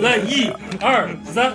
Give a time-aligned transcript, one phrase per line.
[0.00, 0.50] 来一
[0.80, 1.52] 二三，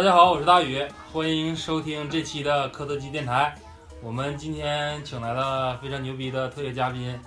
[0.00, 3.54] 大家好，我是大宇，欢迎收听这期的科特基电台。
[4.02, 7.20] 我们今天请来了非常牛逼的特约嘉宾，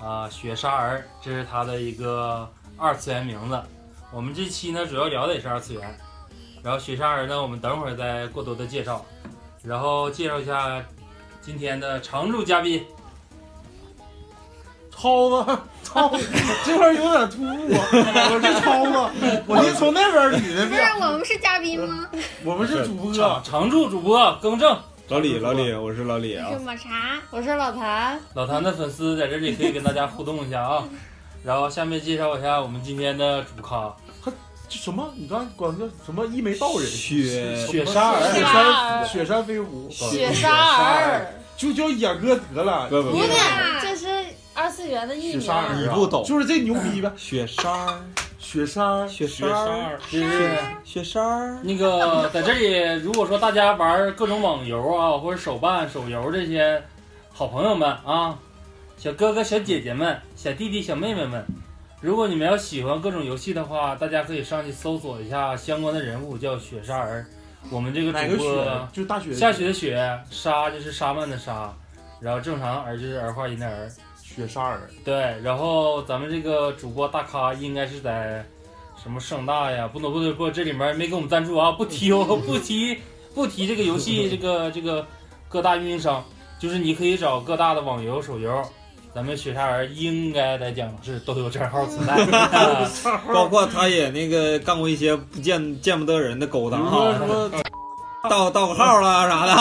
[0.00, 3.62] 啊、雪莎儿，这是他的一个二次元名字。
[4.10, 5.98] 我们这期呢，主要聊的也是二次元。
[6.62, 9.04] 然后雪莎儿呢，我们等会儿再过多的介绍。
[9.62, 10.82] 然后介绍一下
[11.42, 12.86] 今天的常驻嘉宾，
[15.00, 16.26] 超子， 涛子，
[16.66, 17.68] 这块有点突兀。
[17.70, 20.82] 我是涛子，我是从那边捋的不是。
[21.00, 22.08] 我们是嘉宾吗？
[22.44, 24.76] 我们是主播，常常驻主播更正。
[25.06, 26.58] 老李，老李，我是老李啊是。
[26.58, 27.16] 抹茶。
[27.30, 30.82] 我是老谭，老谭的粉丝在这里可以跟大家互动一下啊。
[31.44, 33.94] 然后下面介绍一下我们今天的主咖
[34.68, 35.08] 这什么？
[35.16, 36.86] 你刚才管叫什么一眉道人？
[36.86, 41.26] 雪雪山儿雪雪莎山，儿雪山飞狐，雪山儿，
[41.58, 42.86] 就叫野哥得了。
[42.88, 43.32] 不不不，不是，
[43.82, 44.06] 这是
[44.54, 45.40] 二次元的艺名。
[45.40, 47.12] 雪莎儿，你不懂就是这牛逼呗。
[47.16, 48.00] 雪山儿，
[48.38, 51.58] 雪山，雪雪莎莎儿，儿，就是雪山儿。
[51.64, 56.80] 那个在这里，如果说大家玩各种网游啊，或者手办、手游这些
[57.32, 58.38] 好朋友们啊，
[58.96, 61.44] 小哥哥、小姐姐们、小弟弟、小妹妹们，
[62.00, 67.26] 如果你们要喜欢各种游戏的话，大家可以上去搜索一下相关的人物，叫雪莎儿。
[67.70, 68.88] 我们这个哪个主播雪？
[68.92, 69.32] 就大雪。
[69.34, 71.72] 下雪的雪，沙就是沙曼的沙，
[72.20, 73.90] 然后正常儿就是儿化音的儿。
[74.22, 78.44] 雪沙儿，对，然后咱们这个主播大咖应该是在
[79.02, 79.88] 什么盛大呀？
[79.88, 82.96] 不能不能不，这里面没给我们赞助啊，不提哦， 不提
[83.34, 85.04] 不提这个游戏这个这个
[85.48, 86.24] 各大运营商，
[86.60, 88.62] 就是你可以找各大的网游手游，
[89.14, 92.14] 咱们雪莎儿应该来讲是都有账号存在。
[92.38, 92.88] 啊
[93.32, 97.50] 包括他也那个干过一些不见见不得人的勾当哈，什么
[98.28, 99.54] 盗盗个号啦啥的。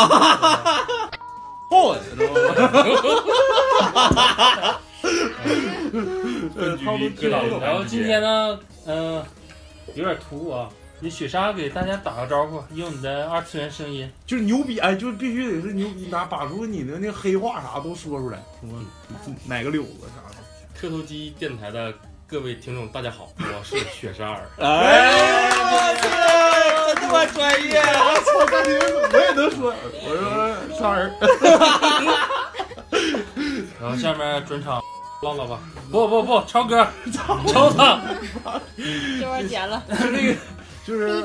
[1.69, 1.99] 炮的，
[7.17, 9.23] 知道然后今天呢，嗯、
[9.95, 10.69] 有点突兀啊，
[10.99, 14.11] 你雪莎给大家打个招呼，用你的二次元声音。
[14.25, 18.83] 就是牛逼，哎，就是必须得是牛逼，拿把住你的那个黑话啥都说出来，什么
[19.45, 20.37] 哪个柳子啥的。
[20.73, 21.93] 磕头机电台的
[22.25, 24.49] 各位听众，大家好，我是雪莎儿。
[24.57, 26.01] 哎，我去，
[26.87, 27.79] 真他妈专业！
[27.79, 28.79] 我操，大姐
[29.13, 29.71] 我也能说，
[30.01, 30.25] 我说
[30.79, 31.13] 仨人，
[33.79, 34.81] 然后下面转场
[35.21, 35.59] 唠唠吧，
[35.91, 38.01] 不不不，超哥， 超他，
[38.75, 39.83] 这会儿剪了。
[39.89, 40.35] 就这个，
[40.87, 41.21] 就是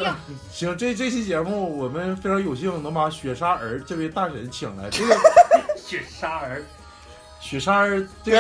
[0.51, 5.17] 行，这这期节目我们非常有幸能把雪莎儿这位大神请来，这个
[5.79, 6.61] 雪莎儿，
[7.39, 8.39] 雪莎儿这个，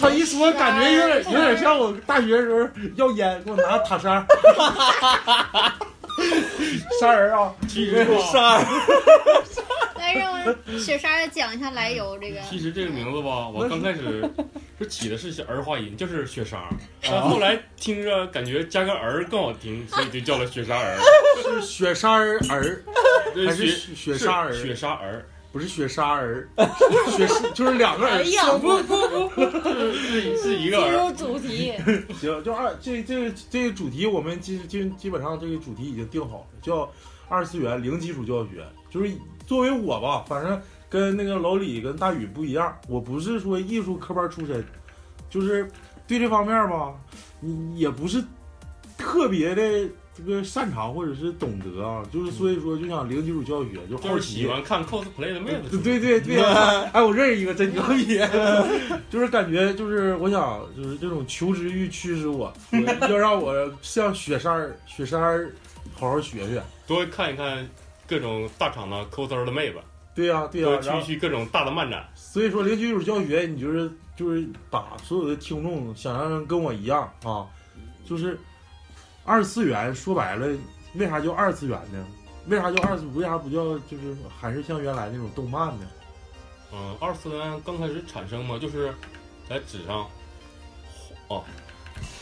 [0.00, 4.24] 他一说感觉有点有点像我大学时候要烟给我拿塔山，
[7.00, 8.66] 莎儿啊，其实沙人，
[9.96, 12.18] 来，让我雪莎讲一下来由。
[12.18, 14.28] 这个其实这个名字吧， 我刚开始
[14.78, 16.68] 是起的是儿化音，就是雪莎儿，
[17.02, 20.96] 但后来听着感觉加个儿更好听，所以就叫了雪莎儿。
[21.42, 22.82] 是雪莎儿儿
[23.46, 24.52] 还是雪雪莎儿？
[24.52, 26.48] 雪莎儿，不是雪莎儿，
[27.16, 28.10] 雪是就是两个儿。
[28.10, 29.40] 哎呀，不不不，
[29.94, 30.92] 是是一个进。
[30.92, 31.72] 入主题。
[32.20, 36.90] 行，就二这这个这个主题，我们基基基本上这个主题已经定好了，叫
[37.28, 38.64] 二次元零基础教学。
[38.90, 39.10] 就是
[39.46, 44.64] 作为我吧，反正跟那个老李跟大宇不一样，我不是说艺术科班出身，
[45.30, 45.70] 就是
[46.06, 46.94] 对这方面吧，
[47.40, 48.22] 你也不是
[48.96, 55.78] 特别的这个擅长或者是懂得啊，就是所以说就想零基础教学，就好就是奇喜欢看 cosplay 的妹子。
[55.78, 56.42] 对对对，
[56.92, 58.18] 哎，我认识一个真牛逼，
[59.08, 65.52] 就是感觉就是我想就是这种求知欲驱使我， 我要让我向雪山儿雪山儿
[65.94, 66.60] 好好学学。
[66.86, 67.68] 多看一看
[68.06, 69.76] 各种大厂的 coser 的妹子。
[70.14, 72.04] 对呀、对呀、多去然后去各种大的漫展。
[72.16, 77.46] 所以说零基础教学，你就是就是把所有的听众想象成跟我一样啊，
[78.04, 78.36] 就是
[79.28, 80.48] 二次元说白了，
[80.94, 82.06] 为啥叫二次元呢？
[82.46, 83.04] 为啥叫二次？
[83.14, 85.86] 为啥不叫就是还是像原来那种动漫呢？
[86.72, 88.90] 嗯，二次元刚开始产生嘛，就是
[89.46, 90.08] 在纸上，
[91.28, 91.44] 哦，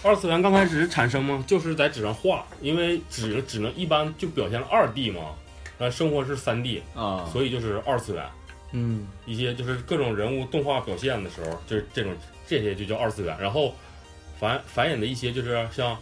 [0.03, 5.35] 二次元刚开始产生嘛，就是在纸上画，因为纸只能一般就表现了二 D 嘛，
[5.79, 8.25] 那，生活是三 D 啊，所以就是二次元。
[8.73, 12.13] 嗯，一些就是各种人物动画表现的时候，就是这种
[12.49, 13.37] 这些就叫二次元。
[13.41, 13.73] 然后
[14.41, 15.97] 繁繁衍的一些就是像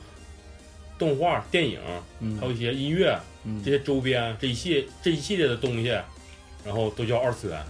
[0.99, 1.81] 动画、电影，
[2.21, 5.89] 嗯还有一些音乐、嗯这些周边这一系这一系列的东西，
[6.65, 7.63] 然后都叫二次元。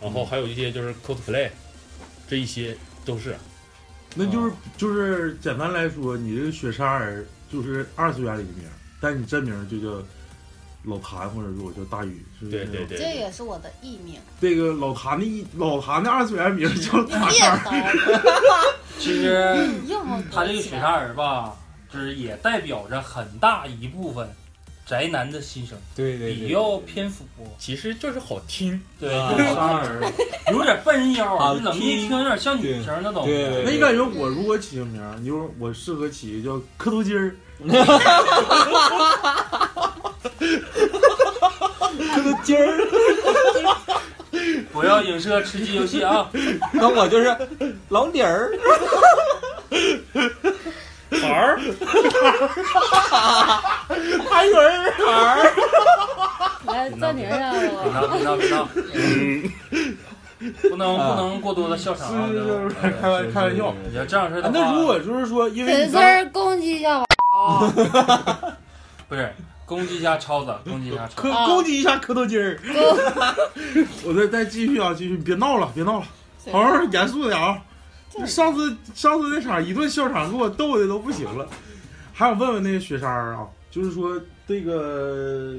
[0.00, 1.48] 然后还有一些就是 cosplay，
[2.28, 3.34] 这一些都是。
[4.14, 8.68] 那就是就是简单来说，你这个雪山儿就是二次元里的名，
[9.00, 10.06] 但你真名就叫
[10.84, 14.20] 老谭，或者说我叫大宇，是不是对对对这也是我的艺名。
[14.40, 18.76] 这个老谭的艺老谭的二次元名叫大别三叨儿。
[18.98, 19.56] 其实
[20.30, 21.56] 他这个雪山人吧，
[21.96, 24.28] 就是也代表着很大一部分
[24.84, 27.24] 宅男的心声，对对比较偏腐，
[27.58, 29.96] 其实就是好听，对，啊就是好听
[30.54, 33.24] 有点笨人妖，好就冷一听有点像女生那种。
[33.24, 37.34] 对对那你感觉我如果起个名儿，你说我适合起个叫磕头筋儿，
[42.14, 42.78] 磕头筋儿，
[44.72, 46.30] 不要影射吃鸡游戏啊！
[46.72, 47.36] 那我就是
[47.88, 48.52] 老李儿，
[51.22, 51.58] 孩儿，
[54.28, 55.52] 韩云儿，儿，
[56.66, 57.84] 来暂停一下别我。
[57.92, 59.96] 闹别闹 别闹，嗯，
[60.68, 62.26] 不能不能过多的笑场啊！
[62.28, 63.72] 是是是，开玩开玩笑。
[63.88, 67.06] 你要这样式的那如果就是说，因为粉丝攻击一下吧。
[69.08, 69.32] 不是
[69.64, 72.58] 攻击一下超子，攻击一下超磕攻击一下磕头筋儿，
[74.04, 76.06] 我再再继续啊，继续，别闹了，别闹了，
[76.50, 77.56] 好好严肃点啊！
[78.24, 81.48] 上次上次那场一顿笑场，给我逗的都不行了。
[82.12, 85.54] 还想问问那个雪山啊，就是说这个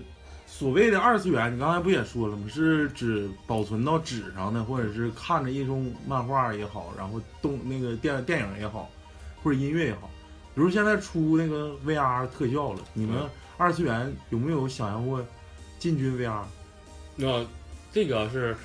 [0.48, 2.48] 所谓的二次元，你刚才不也说了吗？
[2.52, 8.90] 是指保存到纸上的，或者是看着一种漫画也好，然后动那个电电影也好，
[9.44, 10.10] 或者音乐也好。
[10.56, 15.24] 比如现在出那个 VR 特效了，你们嗯二次元有没有想象过
[15.78, 16.42] 进军 VR？
[17.16, 17.46] 那
[17.92, 18.58] 这个是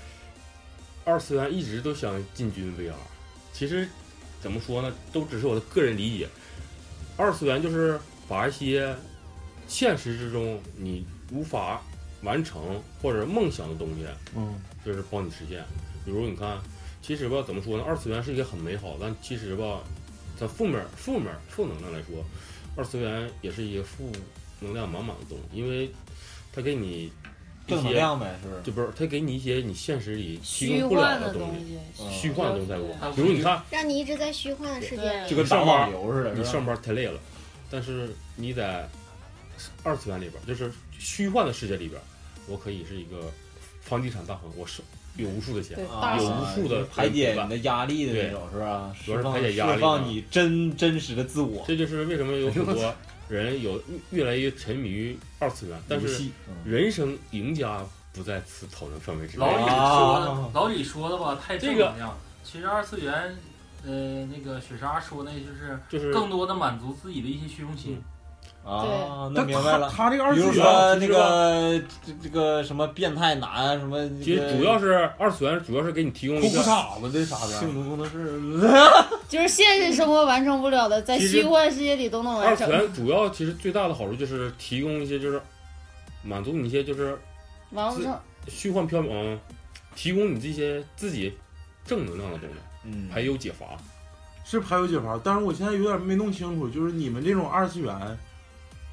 [1.05, 2.93] 二次元一直都想进军 VR，
[3.53, 3.89] 其实
[4.41, 6.29] 怎么说呢，都只是我的个人理解。
[7.17, 8.95] 二次元就是把一些
[9.69, 11.83] 现实之中你无法
[12.23, 14.55] 完成或者梦想的东西，嗯，
[14.85, 15.63] 就是帮你实现。
[16.05, 16.59] 比如你看，
[17.03, 17.85] 其实吧，怎么说呢？
[17.87, 19.81] 二次元是一个很美好，但其实吧，
[20.39, 22.25] 它负面、负面、负能量来说，
[22.77, 24.11] 二次元也是一个负
[24.61, 25.91] 能量满满的东西，因为
[26.53, 27.13] 它给你一
[27.67, 28.63] 正能量呗，是不是？
[28.63, 33.13] 就不是他给你一些你现实里提虚供不了幻的东东西，嗯虚幻的东西在给我。
[33.15, 35.25] 比如你看，让你一直在虚幻的世界。
[35.29, 37.19] 就跟打网游似的，你上班太累了，
[37.71, 38.89] 但是你在
[39.83, 42.01] 二次元里边，就是虚幻的世界里边，
[42.49, 43.31] 我可以是一个
[43.81, 44.83] 房地产大亨，我是
[45.17, 48.93] 有无数的钱有无数的排解你的压力的那种，是吧？
[49.05, 51.63] 主要是释放排解压力释放你真真实的自我。
[51.69, 52.95] 这就是为什么有 很多
[53.33, 56.29] 人有越来越沉迷于二次元，但是
[56.67, 57.83] 人生赢家
[58.13, 59.47] 不在此讨论范围之内。
[59.47, 62.19] 老李啊说的，老李说的吧，太正这个能量了。
[62.45, 63.35] 其实二次元，
[63.87, 68.03] 呃，那个雪莎说那就是就是更多的满足自己的一些虚荣心。
[68.65, 69.91] 啊，那明白了。
[69.91, 77.61] 他他这个二比如次元，说那其实吧个这这个什么变态男啊，什么其实主要是二次元，主要是给你提供裤裤一个衩子这啥的，
[79.29, 82.69] 就是现实生活完成不了的，在虚幻世界里都能完成。
[82.71, 85.43] 二次元主要其实最大的好处就是提供一些就是
[86.23, 87.19] 满足你一些就是
[87.71, 88.17] 完不成，
[88.47, 89.39] 虚幻缥缈，嗯，
[89.97, 91.37] 提供你这些自己
[91.85, 92.55] 正能量的东西，
[92.85, 93.67] 嗯，排忧解乏。
[94.45, 95.19] 是排忧解乏。
[95.23, 98.19] 但是我现在有点没弄清楚，就是你们这种二次元，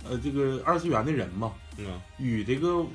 [0.07, 2.85] 呃，这个二次元的人嘛，嗯啊，与这个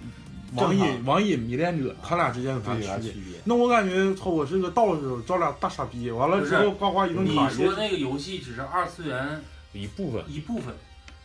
[0.55, 3.41] 网瘾网瘾迷恋者，他俩之间有啥对区别？
[3.45, 7.35] 那我感觉，操，我是个道士，招俩大傻逼，完了之后呱呱一顿你。
[7.51, 9.43] 说那个游戏只是二次元
[9.73, 10.73] 一部分一部分，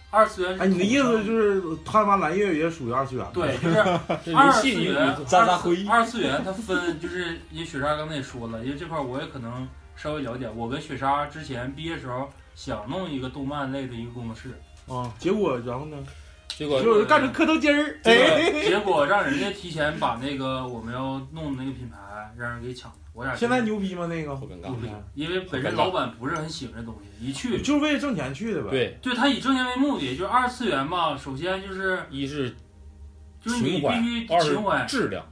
[0.10, 3.26] 二次元是哎，你的意思就是贪玩蓝月也属于二次元？
[3.34, 10.50] 对，就是二次元，渣渣二次辉二次元它分就是，因为雪莎刚才也说了，因为这块儿我也可能稍微了解。
[10.56, 14.60] 我跟雪莎之前毕业时候想弄一个动漫类的一个工作室，
[14.90, 15.98] 啊，结果然后呢，
[16.48, 21.98] 结果就是干成磕头筋儿，结哎，果结果让人家提前把那个我们要弄的那个品牌
[22.38, 24.08] 让人给抢了，我俩现在牛逼吗？
[24.08, 24.36] 那个？
[24.36, 24.74] 好尴尬。
[24.74, 24.82] 不。
[24.82, 32.56] 行，因为本身老板不是很喜欢这东西，一去就是为了挣钱去的呗。，对，对他以挣钱为目的，就是二次元嘛，首先就是一是
[33.44, 35.26] 就是你必须，情怀，质量。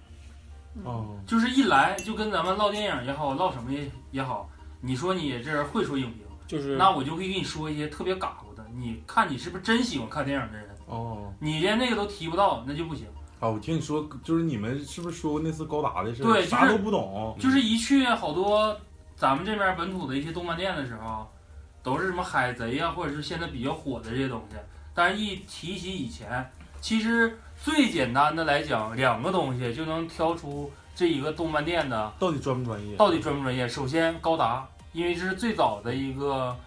[0.86, 4.48] 嗯，就是一来就跟咱们唠电影也好，唠什么也也好，
[4.82, 8.38] 你说你这人会说影评，就是那我就会给你说一些特别嘎
[8.78, 10.70] 你看你是不是真喜欢看电影的人？
[10.86, 13.08] 哦，你连那个都提不到，那就不行。
[13.40, 16.24] 啊，我听你说，就是你们是不是说过那次高达的事？
[16.24, 17.36] 对就是啥都不懂。
[17.40, 18.76] 就是一去好多
[19.16, 21.28] 咱们这边本土的一些动漫店的时候，
[21.82, 24.58] 都是什么海贼啊，或者是现在比较火的这些东西。
[24.94, 32.96] 但是，一提起以前，其实最简单的来讲，两个东西就能挑出这一个动漫店的到底专不专业？
[32.96, 33.68] 到底专不专业。
[33.68, 36.58] 首先，高达，因为这是最早的一个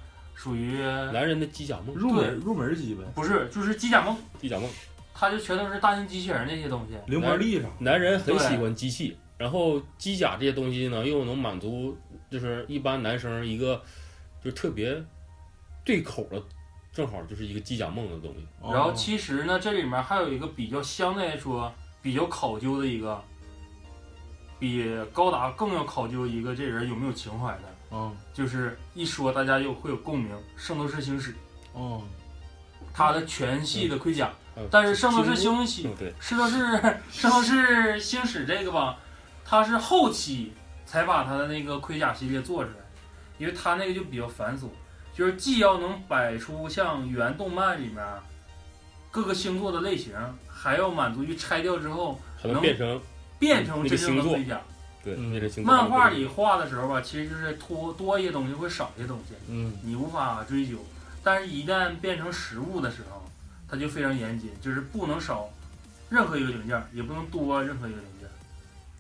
[0.40, 0.78] 属于
[1.12, 4.66] 男人的机甲梦，入门入门级呗，不是就是机甲梦，机甲梦，
[5.12, 6.94] 它就全都是大型机器人那些东西。
[7.09, 7.68] 灵活力啥。
[7.78, 11.94] 男人很喜欢机器，然后机甲这些东西呢，又能满足
[12.30, 13.82] 就是一般男生一个
[14.42, 14.97] 就特别
[15.85, 16.42] 对口的，
[16.90, 18.47] 正好就是一个机甲梦的东西。
[18.62, 18.73] 哦。
[18.73, 21.70] 然后其实呢，这里面还有一个比较相对来说
[22.00, 23.23] 比较考究的一个，
[24.59, 28.16] 比高达更要考究一个这人有没有情怀的，嗯。
[28.32, 31.32] 就是一说大家有会有共鸣，《圣斗士星矢》
[31.73, 32.02] 哦
[32.92, 34.66] 它的全系的盔甲，嗯。
[34.70, 35.82] 但是《圣斗士星矢》
[36.20, 36.59] 圣斗士
[37.11, 38.99] 圣斗士星矢这个吧，
[39.44, 40.52] 它是后期
[40.85, 42.76] 才把它的那个盔甲系列做出来，
[43.38, 44.68] 因为它那个就比较繁琐，
[45.14, 48.04] 就是既要能摆出像原动漫里面
[49.11, 50.14] 各个星座的类型，
[50.49, 53.00] 还要满足于拆掉之后还能变成
[53.38, 54.61] 变成那个真正的盔甲。
[55.02, 55.16] 对，
[55.62, 60.76] 漫画里画的时候吧，其实就是多多一些东西会少一些东西，嗯你无法追究。
[61.23, 63.23] 但是，一旦变成实物的时候，
[63.69, 65.49] 它就非常严谨，就是不能少
[66.09, 68.28] 任何一个零件，也不能多任何一个零件。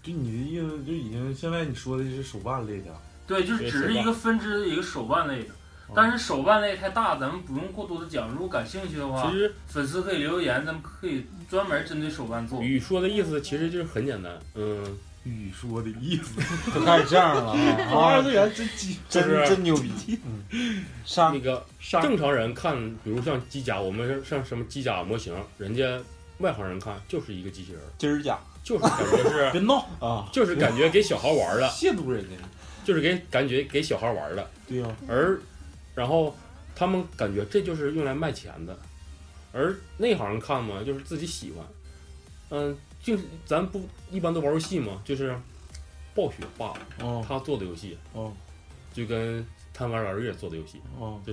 [0.02, 2.86] 就你的意思，就已经现在你说的是手办类的。
[3.26, 5.54] 对，就是只是一个分支的一个手办类的。
[5.92, 8.28] 但是手办类太大，咱们不用过多的讲。
[8.30, 12.62] 如果感兴趣的话，其实粉丝可以留言，咱们可以专门针对手办做。
[12.62, 16.40] 雨说的意思其实就是很简单，嗯，雨说的意思，
[16.74, 17.58] 就开始这样了啊！
[17.92, 20.18] 二次元真鸡，真是真牛逼！
[21.04, 21.64] 上那个
[22.02, 26.00] 正常人看，比如像机甲，我们像什么机甲模型，人家
[26.38, 29.86] 外行人看就是一个机器人，机儿甲就是感觉是 别闹。
[30.00, 32.36] 啊，就是感觉给小孩玩的，亵渎人家。
[32.82, 35.38] 就是给感觉给小孩玩的，对呀、而
[35.94, 36.34] 然后
[36.74, 38.76] 他们感觉这就是用来卖钱的，
[39.52, 41.64] 而内行人看嘛，就是自己喜欢，
[42.48, 43.80] 嗯，就是咱不
[44.10, 45.34] 一般都玩游戏嘛，就是
[46.14, 47.24] 暴雪爸哦。
[47.26, 48.32] 他做的游戏，哦。
[48.92, 51.32] 就跟贪玩蓝月做的游戏，哦，就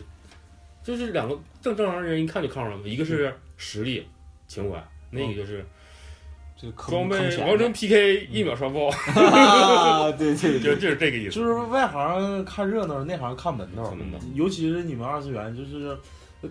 [0.83, 4.07] 就是两个正正常人一看就看出来了，一个是实力
[4.47, 5.65] 情怀，那个就是
[6.55, 10.11] 这坑装备王者 PK 一秒刷爆，啊！
[10.11, 13.91] 对对 就对，就是这个意思，就是外行看热闹，内行看门道。
[13.95, 14.19] 门道。
[14.35, 15.97] 尤其是你们二次元，就是，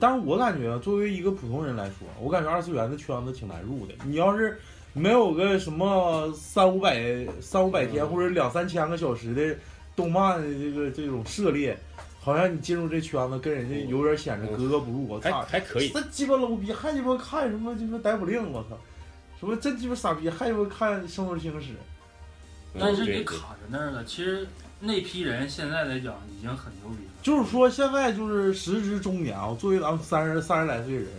[0.01, 3.95] 但是我感觉啊作为一个普通人来说，我感觉二次元的圈子挺难入的。
[4.05, 4.61] 你要是
[4.97, 6.99] 没有个什么三五百、
[7.38, 9.55] 三五百天嗯或者两三千个小时的
[9.95, 11.76] 动漫的这个这种涉猎，
[12.19, 15.07] 好像你进入这圈子跟人家有点显得格格不入。
[15.07, 18.79] 我还操，还可以，这鸡巴 low 逼，还鸡巴看什么鸡巴逮捕令，我操！
[19.38, 21.73] 什么真鸡巴傻逼，还鸡巴看《圣斗士星矢》。
[22.81, 24.03] 但是你卡在那儿了。
[24.05, 24.47] 其实
[24.81, 27.11] 那批人现在来讲已经很牛逼了。
[27.23, 31.11] 就是说，现在就是时值中年啊，作为咱们三十三十来岁的人，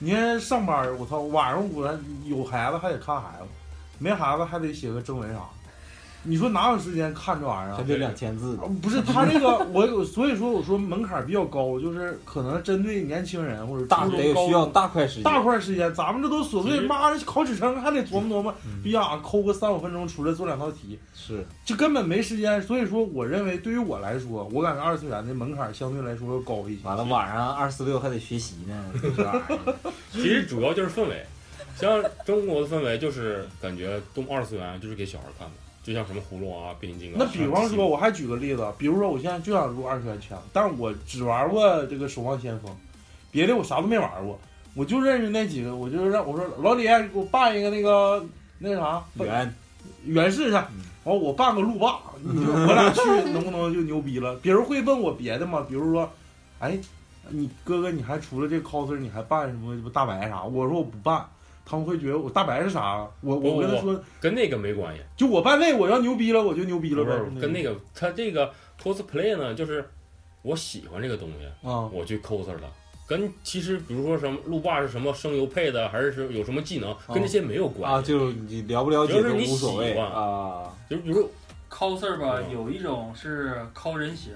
[0.00, 3.48] 你看上班，我操，晚上我有孩子还得看孩子，
[3.98, 5.57] 没孩子还得写个征文啥的。
[6.28, 7.76] 你说哪有时间看这玩意儿啊？
[7.78, 8.58] 还得两千字。
[8.82, 22.60] 不是他这个，我有所以说我说门槛比较高，就是可能针对年轻人或者大得需要大块时间，大块时间，咱们这都琐碎，妈的考职称还得琢磨琢磨，嗯逼呀，抠个三五分钟出来做两道题，是就根本没时间。
[22.60, 26.82] 所以说，我认为对于我来说，我感觉二次元的门槛相对来说要高一些。
[26.84, 29.74] 完了晚上二四六还得学习呢，这玩意儿
[30.12, 31.24] 其实主要就是氛围，
[31.76, 35.54] 像中国的氛围就是感觉动二次元就是给小孩看的，
[35.88, 37.18] 就像什么葫芦娃、变形金刚。
[37.18, 42.70] 那比方说，我还举个例子，比如说我现在就想入二次元圈，但是我只玩过这个《守望先锋》，
[43.30, 44.38] 别的我啥都没玩过，
[44.74, 48.22] 我就认识那几个，我就让我说老李给我办一个那个
[48.58, 49.54] 那啥圆
[50.04, 50.66] 原氏去，完
[51.04, 53.00] 我办个路霸，你就我俩去
[53.32, 54.36] 能不能就牛逼了？
[54.42, 55.64] 别人会问我别的吗？
[55.66, 56.12] 比如说，
[56.58, 56.78] 哎，
[57.30, 60.44] 你哥哥你还除了这 coser 你还办什么大白啥？
[60.44, 61.24] 我说我不办。
[61.68, 63.06] 他们会觉得我大白是啥？
[63.20, 67.12] 我我跟他说，跟那个没关系，就我办那我要牛逼了，我就牛逼了呗。
[67.38, 68.50] 跟那个他这个
[68.82, 69.84] cosplay 呢，就是
[70.40, 72.72] 我喜欢这个东西，啊，我去 coser 了。
[73.06, 78.08] 跟其实比如说什么路霸是什么声优配的，还是是有什么技能，跟这些没有关啊，系。
[78.08, 80.74] 就你了不了解都无所谓喜欢啊。
[80.88, 81.30] 就比如
[81.70, 84.32] coser 吧，嗯有一种是抠人形，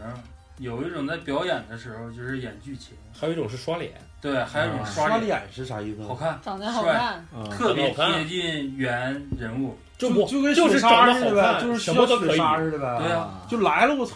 [0.58, 6.02] 有一种在表演的时候就是演剧情，还有一种是刷脸，对，还有一种啊刷脸，是啥意思？
[6.06, 9.76] 好看，长得好看，嗯特别贴近原人物。
[9.98, 12.38] 就就不就跟雪就是长得莎似的呗，好看，就是什么都可以。
[12.38, 12.98] 似的呗。
[13.00, 14.14] 对呀啊就来了，我操！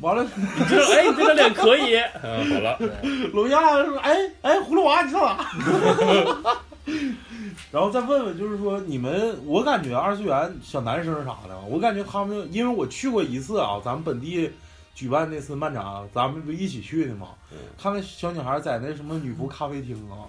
[0.00, 2.78] 完了，你这哎，你这个脸可以， 嗯，好了，
[3.34, 5.46] 楼下说：“哎哎，葫芦娃，你上哪？”
[7.70, 14.50] 然后再问问，就是说你们，我感觉二次元小男生啥的，我感觉他们，因为我去过一次啊，咱们本地
[14.94, 17.28] 举办那次漫展，咱们不一起去的吗？
[17.52, 20.28] 嗯看那小女孩在那什么女仆咖啡厅啊，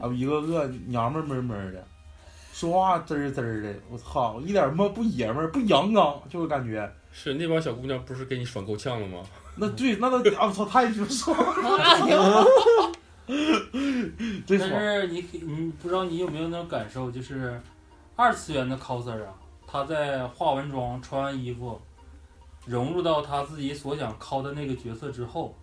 [0.00, 1.84] 啊，一个个娘们儿闷闷儿的，
[2.52, 6.90] 说话滋儿滋儿的，我操，一点儿他妈不爷们儿，不阳刚，就是感觉。
[7.14, 9.22] 是那帮小姑娘不是给你爽够呛了吗？
[9.56, 12.46] 那对，那都啊，我操，太牛爽了。
[14.48, 17.60] 但是你你不知道你有没有那种感受，就是
[18.16, 19.34] 二次元的 coser 啊，
[19.66, 21.78] 他在化完妆、穿完衣服，
[22.64, 25.54] 融入到他自己所想 cos 的那个角色之后，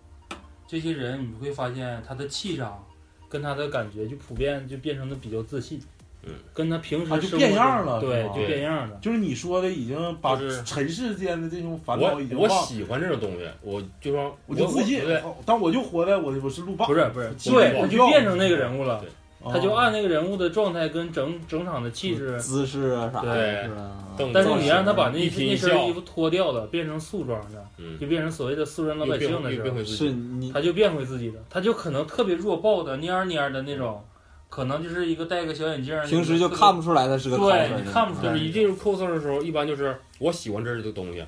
[0.66, 2.84] 这些人你会发现他的气场
[3.28, 5.80] 跟他的感觉就普遍就变成的比较自信，
[6.22, 8.98] 嗯，跟他平时啊就变样了中对，就变样了。
[9.00, 12.66] 就是你说的，已经把尘世间的这种烦我我恼已经忘了。
[12.66, 19.02] 喜欢这种东西，我就说我就自信对，，但我就活在我我是路霸，不是不是，对，我他就变成那个人物了
[19.42, 22.38] 他就按那个人物的状态跟整整场的气质。
[22.40, 30.14] 姿势啊啥的，对但是你让他把那那身衣服脱掉了，变成素装的，嗯，就变成所谓的素人老百姓的时候是
[30.52, 34.04] 他就变回自己的，他就可能特别弱爆的蔫蔫的那种，
[34.50, 41.24] 可能就是一个戴个小眼镜，平时就看不出来他是个对看不出来就是一进入 coser 的时候，一般就是我喜欢这儿的东西，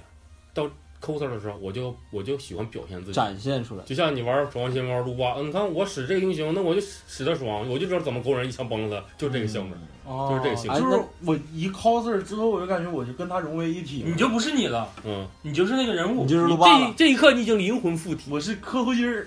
[0.52, 0.68] 到
[1.04, 3.12] coser 的时候，我就我就喜欢表现自己。
[3.12, 3.84] 展现出来。
[3.84, 9.74] 就像你玩《守望先锋》撸霸，嗯，你看我使这个英雄，那我就使的爽，我就知道怎么勾人一枪崩了他，就这个性质。
[10.04, 14.08] 啊就是这个性质就是我一 coser 之后，我就感觉我就跟他融为一体了。
[14.08, 16.28] 你就不是你了，嗯，你就是那个人物你。
[16.28, 16.94] 这。
[16.96, 18.30] 这一刻你已经灵魂附体。
[18.30, 19.26] 我是客户音儿，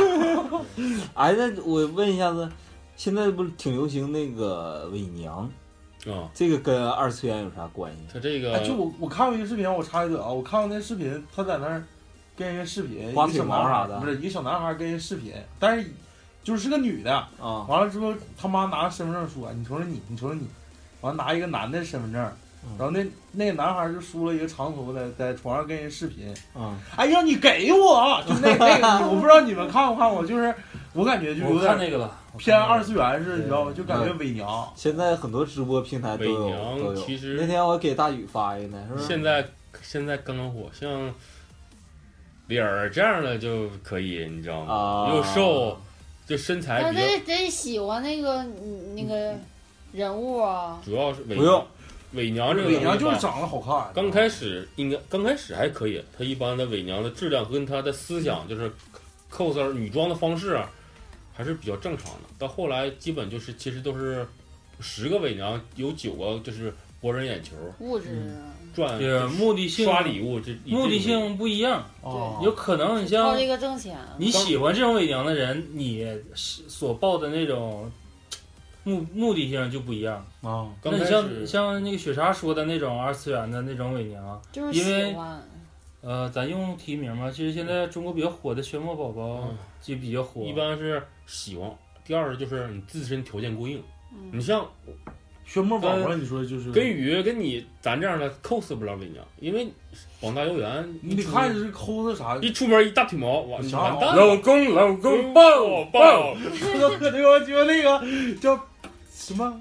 [1.14, 2.48] 哎，那我问一下子，
[2.96, 5.50] 现在不是挺流行那个伪娘，
[6.12, 7.98] 啊，这个跟二次元有啥关系？
[8.12, 11.82] 他这个哎，就我我看过一个视频，我插一嘴啊，我看过那视频，他在那儿
[12.36, 13.98] 跟人视频，一个小男孩的。
[14.00, 15.90] 不是一个小男孩跟人视频，但是
[16.44, 17.66] 就是是个女的，啊。
[17.68, 20.46] 完了之后他妈拿身份证说，你瞅瞅你，你瞅瞅你，
[21.00, 22.32] 完了拿一个男的身份证，
[22.78, 26.76] 然后那那个男孩就梳了一个长头发，在床上跟人视频，啊！
[26.96, 30.54] 哎呀，你给我，就那那个，我不知道你们看不看过，就是
[30.92, 33.72] 我感觉就有我看点那个了，偏二次元似的，你知道吗？
[33.76, 34.68] 就感觉伪娘。
[34.74, 36.94] 现在很多直播平台都有伪娘都有。
[36.94, 39.06] 其实那天我给大宇发一个呢，是不是？
[39.06, 39.46] 现在
[39.82, 41.12] 现在刚刚火，像
[42.46, 44.74] 脸儿这样的就可以，你知道吗？
[44.74, 45.76] 啊又瘦，
[46.26, 49.34] 就身材那比较，得得喜欢那个嗯那个
[49.92, 51.64] 人物啊，主要是伪不用
[52.12, 53.92] 伪娘这个伪娘就是东西吧长得好看。
[53.94, 58.70] 刚开始应该刚开始还可以，它一般的伪娘的质量跟她的思想就是
[59.30, 60.70] coser 女装的方式啊
[61.34, 62.20] 还是比较正常的。
[62.38, 64.26] 到后来基本就是其实都是
[64.80, 68.34] 十个伪娘有九个就是博人眼球，物质
[68.74, 73.98] 赚就是目的性刷礼物这目的性不一样，哦有可能你像靠这个挣钱。
[74.18, 77.90] 你喜欢这种伪娘的人，你所抱的那种
[78.86, 80.24] 目目的性就不一样。
[80.42, 85.42] 啊，那你像像那个雪莎说的那种二次元的那种伪娘，就是因为喜欢，
[86.02, 90.42] 呃，咱用提名嘛，其实现在中国比较火的玄墨宝宝嗯就比较火。
[90.42, 91.68] 一般是喜欢，
[92.04, 93.82] 第二就是你自身条件过硬。
[94.12, 94.64] 嗯你像
[95.44, 99.68] 宣墨宝宝，你说就是跟雨跟你咱这样的 cos 不了伪娘，因为
[100.20, 102.36] 广大游园，你得看是 cos 啥。
[102.38, 108.56] 一出门一大腿毛，完完蛋，老公，老公抱抱，那个那个就那个叫
[109.26, 109.60] 什么，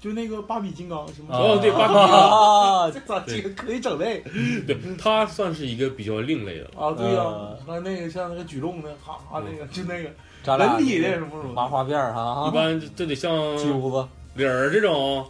[0.00, 1.34] 就那个芭比金刚什么。
[1.34, 4.30] 哦对，芭比啊，这咋这个可以整那个
[4.66, 6.70] 对他算是一个比较另类的了。
[6.86, 6.92] 啊？
[6.92, 10.10] 对呀呃，那那个像那个举重的，哈哈那个就那个
[10.42, 11.52] 咱俩人体的什么什么。
[11.54, 15.26] 麻花辫儿哈，一般这得像揪子李儿这种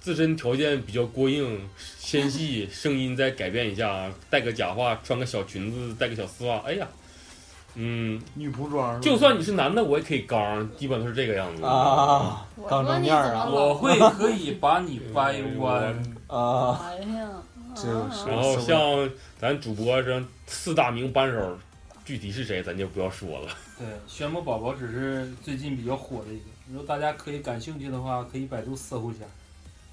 [0.00, 1.60] 自身条件比较过硬、
[1.98, 6.88] 纤细，声音再改变一下，戴个假发，穿个小裙子，戴个小丝袜，哎呀，
[7.74, 11.64] 嗯，女仆装，就算你是男的，我也可以刚，基本都是这个样子。
[11.64, 15.94] 啊我刚正面儿啊我会可以把你掰弯。
[16.26, 17.28] 啊，哎呀，
[17.74, 21.58] 这啊是然后像咱主播这四大名扳手，
[22.04, 23.48] 具体是谁咱就不要说了。
[23.78, 29.24] 对，玄墨宝宝只是最近比较火的一个，如果大家可以感兴趣的话，可以百度搜一下，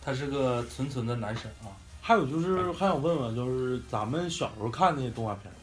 [0.03, 1.71] 他是个纯纯的男神啊。
[2.01, 5.55] 还有就是还想问问，就是咱们小时候看那些动画片儿，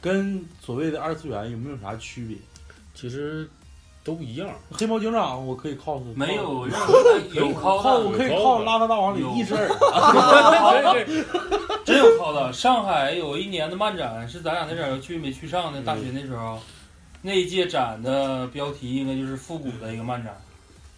[0.00, 2.36] 跟所谓的二次元有没有啥区别？
[2.94, 3.48] 其实
[4.02, 4.48] 都一样。
[4.72, 9.68] 黑猫警长我可以 cos，没有任 靠何哎有 cos 的靠我可以有 cos 邋遢大王里有一身儿。
[10.92, 11.24] 对 对，
[11.84, 12.52] 真有 cos 的。
[12.52, 16.58] 上海有一年的漫展是咱俩那阵儿去没去上的，大学那时候，
[17.22, 20.36] 那一届展的标题应该就是复古的一个漫展。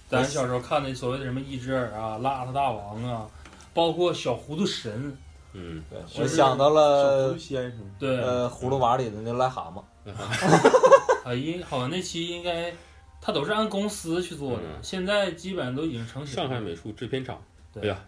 [0.09, 3.27] 咱小时候看的所谓的什么一只耳啊、邋遢大王啊，
[3.73, 5.17] 包括小糊涂神，
[5.53, 9.83] 嗯，对我想到小了狐仙生，对，呃葫芦娃里的那癞蛤蟆，
[11.25, 12.73] 啊，因好像那期应该
[13.21, 16.35] 他都是按公司去做的，嗯现在基本上都已经成型。
[16.37, 17.99] 上海美术制片厂对哎呀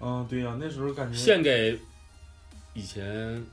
[0.00, 1.78] 嗯，对呀，那时候感觉献给
[2.72, 3.44] 以前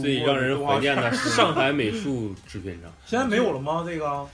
[0.00, 2.92] 最让人怀念的上海美术制片厂。
[3.06, 3.82] 现在没有了吗？
[3.86, 4.26] 这个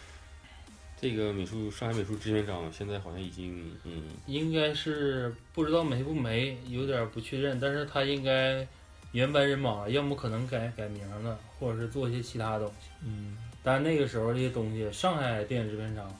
[1.00, 8.66] 这个美术上海美术制片厂现在好像已经嗯应该是不知道没不没，有点不确认，但是他应该
[9.12, 12.90] 原班人马，要么可能改改名了，或者是做一些其他东西。
[13.02, 16.14] 嗯，但是那个时候这些东西，上海电影制片厂，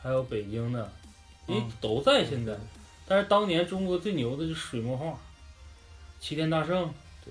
[0.00, 0.92] 还有北京的，
[1.48, 2.56] 因为嗯都在现在。
[3.08, 5.18] 但是当年中国最牛的就是水墨画，
[6.20, 6.88] 齐天大圣，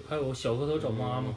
[0.09, 1.29] 还有小蝌蚪找妈妈。
[1.29, 1.35] 嗯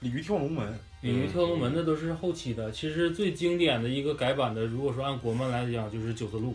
[0.00, 6.54] 鲤鱼跳龙门，鲤鱼跳龙门的都是后期的，其实最经典的一个改版的，如果说按国漫来讲，就是九色鹿。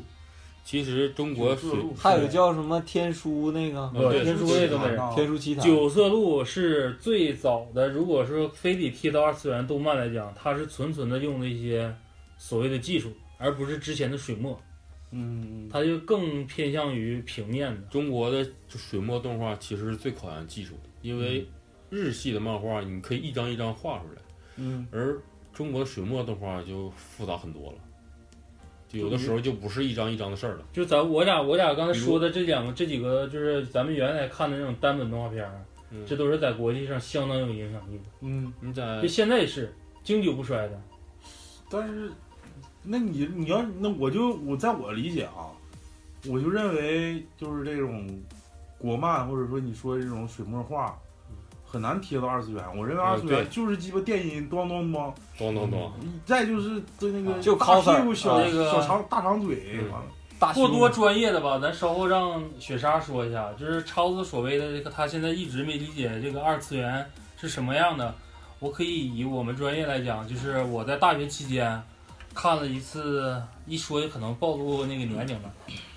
[0.65, 4.97] 其实中国水还有叫什么天书那个对，天书那个没人。
[5.13, 11.93] 天书奇谭，九色鹿是最早的，如果说非得贴到二次元动漫来讲，它是纯纯的用的一些
[12.37, 14.57] 所谓的技术，而不是之前的水墨，
[15.11, 17.81] 嗯，它就更偏向于平面的。
[17.91, 21.45] 中国的水墨动画其实是最考验技术的，因为
[21.89, 24.21] 日系的漫画你可以一张一张画出来，
[24.57, 25.17] 嗯，而
[25.53, 27.77] 中国的水墨动画就复杂很多了，
[28.87, 30.65] 就有的时候就不是一张一张的事儿了。
[30.71, 38.03] 就咱我俩我俩刚才说的这两个这几个，就是咱们原来看的那种单本动画片儿，嗯这都是在国际上相当有影响力的。
[38.21, 40.81] 嗯，你在就现在也是经久不衰的。
[41.69, 42.11] 但是，
[42.83, 45.49] 那你你要那我就我在我理解啊，
[46.27, 48.07] 我就认为就是这种
[48.77, 50.99] 国漫或者说你说这种水墨画，
[51.73, 52.63] 很难贴到二次元。
[52.77, 55.91] 我认为二次元就是鸡巴电音咚咚咚，咚咚咚，
[56.23, 63.51] 再就是对那个就大屁股小那个小长大长嘴，嗯完了过多专业的吧，咱稍后让雪莎说一下。
[63.53, 67.03] 就是超子所谓的这个，他现在一直没理解这个二次元
[67.37, 68.13] 是什么样的。
[68.59, 71.81] 我可以以我们专业来讲，就是我在大学期间
[72.35, 75.51] 看了一次，一说也可能暴露那个年龄了，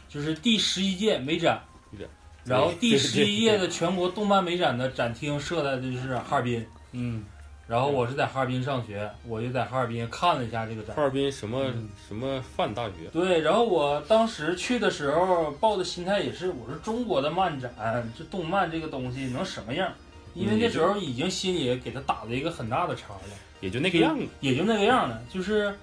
[0.09, 1.61] 就是第十一届美展
[1.91, 2.09] 美展，
[2.47, 7.25] 然后第十一届的全国动漫美展的展厅设在的就是哈尔滨，嗯，
[7.67, 11.03] 然后我是在哈尔滨上学，我就在哈尔滨看了一下这个展哈。
[11.03, 17.73] 尔滨什么嗯什么范大学，对，然后我当时去的时候抱的心态也是，我说中国的漫展，
[18.17, 19.93] 这动漫这个东西能什么样？
[20.35, 23.21] 因为那时候已经心里给他打了一个很大的叉了，
[23.61, 24.25] 也就那个样子。
[24.41, 25.19] 也就那个样了。
[25.33, 25.75] 就是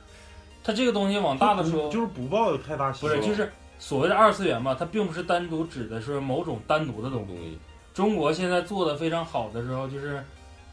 [0.63, 3.51] 他这个东西往大的说，就是不抱有太大希望，不是就是
[3.83, 7.27] 所谓的二次元嘛，它并不是单独指的是某种单独的东西。
[7.27, 7.57] 东西，
[7.93, 10.23] 中国现在做的非常好的时候，就是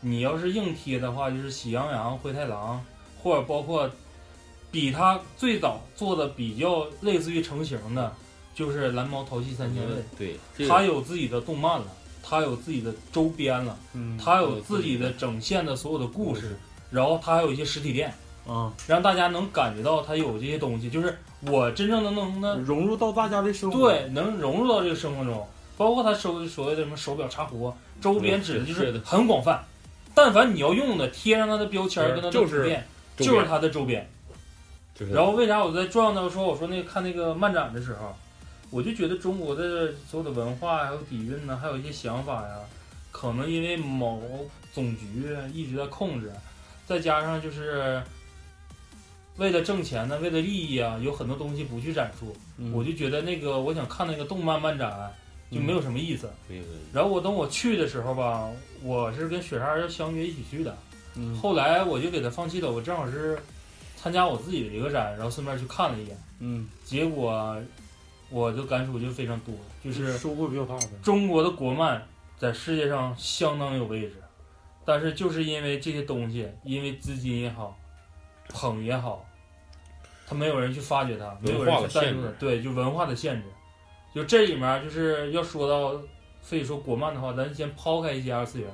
[0.01, 2.81] 你要是硬贴的话，就是喜羊羊、灰太狼，
[3.21, 3.91] 或者包括
[4.71, 8.15] 比它最早做的比较类似于成型的，
[8.55, 10.05] 就是蓝猫淘气三千问。
[10.17, 11.87] 对，这它有自己的动漫了，
[12.23, 16.57] 它有自己的周边了，嗯，它有自己的整线的所有的故事，
[16.93, 18.15] 然后它还有一些实体店，
[18.47, 29.65] 啊，让大家能感觉到它有这些东西，就是我真正的能能融入到大家的生活，对，能融入到这个生活中，包括他收所谓的什么手表、茶壶，周边指的就是很广泛。
[30.15, 34.09] 但凡你要用的，贴上它的标签跟它的就是图片，就是它的周边。
[35.11, 38.15] 然后为啥我在撞到说我说那个看那个漫展的时候，
[38.69, 42.57] 我就觉得中国的所有的文化还有底蕴呢，还有一些想法呀，
[43.11, 44.21] 可能因为某
[44.75, 46.31] 总局一直在控制，
[46.87, 48.03] 再加上就是
[49.41, 52.37] 为了挣钱呢，为了利益啊，有很多东西不去展出。
[52.59, 55.11] 嗯我就觉得那个我想看那个动漫漫展
[55.51, 56.31] 就没有什么意思。
[56.93, 58.51] 然后我等我去的时候吧，
[58.83, 60.77] 我是跟雪莎要相约一起去的，
[61.17, 62.71] 嗯后来我就给他放弃了。
[62.71, 63.39] 我正好是
[63.97, 67.57] 参加我自己的一个展，然后顺便去看了一眼，嗯，结果
[68.29, 74.17] 我的感触就非常多，就是收获比较大的，中国的国漫在世界上相当有位置，
[74.85, 77.77] 但是就是因为这些东西，因为资金也好，
[78.49, 79.27] 捧也好，
[80.31, 83.43] 他没有人去发掘它，没有人去赞助它，对，就文化的限制。
[84.15, 86.01] 就这里面就是要说到，
[86.41, 88.71] 所以说国漫的话，咱先抛开一些二次元，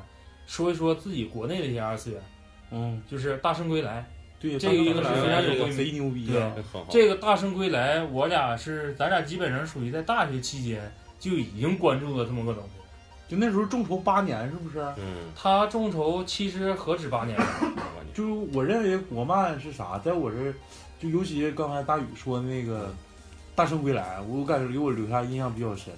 [0.47, 2.21] 说一说自己国内的一些二次元，
[2.73, 4.01] 嗯，就是《大圣归来》。
[4.39, 6.31] 对，这个应该是非常有这个名贼牛逼
[6.91, 12.69] 这个《大圣归来》，我俩是咱俩基本上属于在大学期间就已经关注了这么个东西。
[13.29, 14.79] 就那时候众筹八年是不是？
[14.99, 17.37] 嗯，他众筹其实何止八年，
[18.15, 20.55] 就是我认为国漫是啥，在我这儿
[20.99, 22.89] 就尤其刚才大宇说的那个
[23.55, 25.93] 《大圣归来》，我感觉给我留下印象比较深，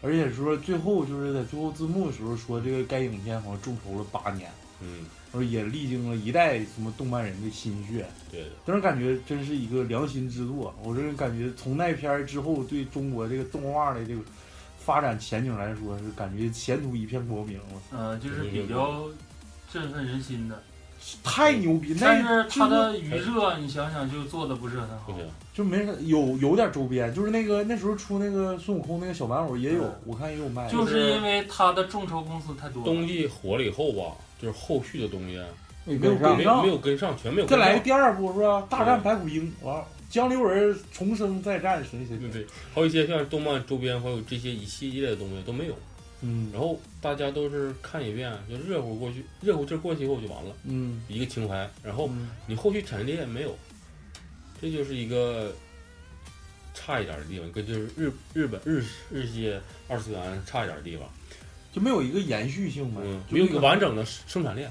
[0.00, 10.74] 而且说最后就是在最后字幕的时候说这个该影片好像众筹了八年，嗯，然后也历经了一代什么动漫人的心血，对的，当时感觉真是一个良心之作。
[10.82, 14.22] 我这感觉从那片儿之后，对中国这个动画的这个
[14.78, 17.82] 发展前景来说，是感觉前途一片光明了。
[17.92, 19.04] 呃，就是比较
[19.70, 20.62] 振奋人心的。
[21.22, 21.96] 太牛逼！
[22.00, 25.12] 但是它的余热，你想想就做的不是很好。
[25.54, 30.68] 就没啥有有点周边，就是那个那时候出那个孙悟空那个小玩偶也有，我看也有卖。
[30.68, 32.84] 就是因为它的众筹公司太多了。
[32.84, 35.40] 东西火了以后吧，就是后续的东西
[35.84, 37.66] 没有跟上，没有没有跟上，全没有跟上。
[37.66, 38.64] 再来第二部是吧？
[38.70, 45.74] 大战白骨精，完江流儿重生再战谁谁对对，还有一些像动漫周边，还有这些一系列的东西都没有。
[46.20, 50.52] 嗯，然后大家都是看一遍就热乎过去，热乎劲过去以后就完了。
[50.64, 52.10] 嗯，一个情怀，然后
[52.46, 53.56] 你后续产业链没有，
[54.60, 55.52] 这就是一个
[56.74, 59.54] 差一点的地方，跟就是日日本日日系
[59.88, 61.08] 二次元差一点的地方，
[61.72, 64.70] 就没有一个延续性呗，嗯，没有一个完整的生产链。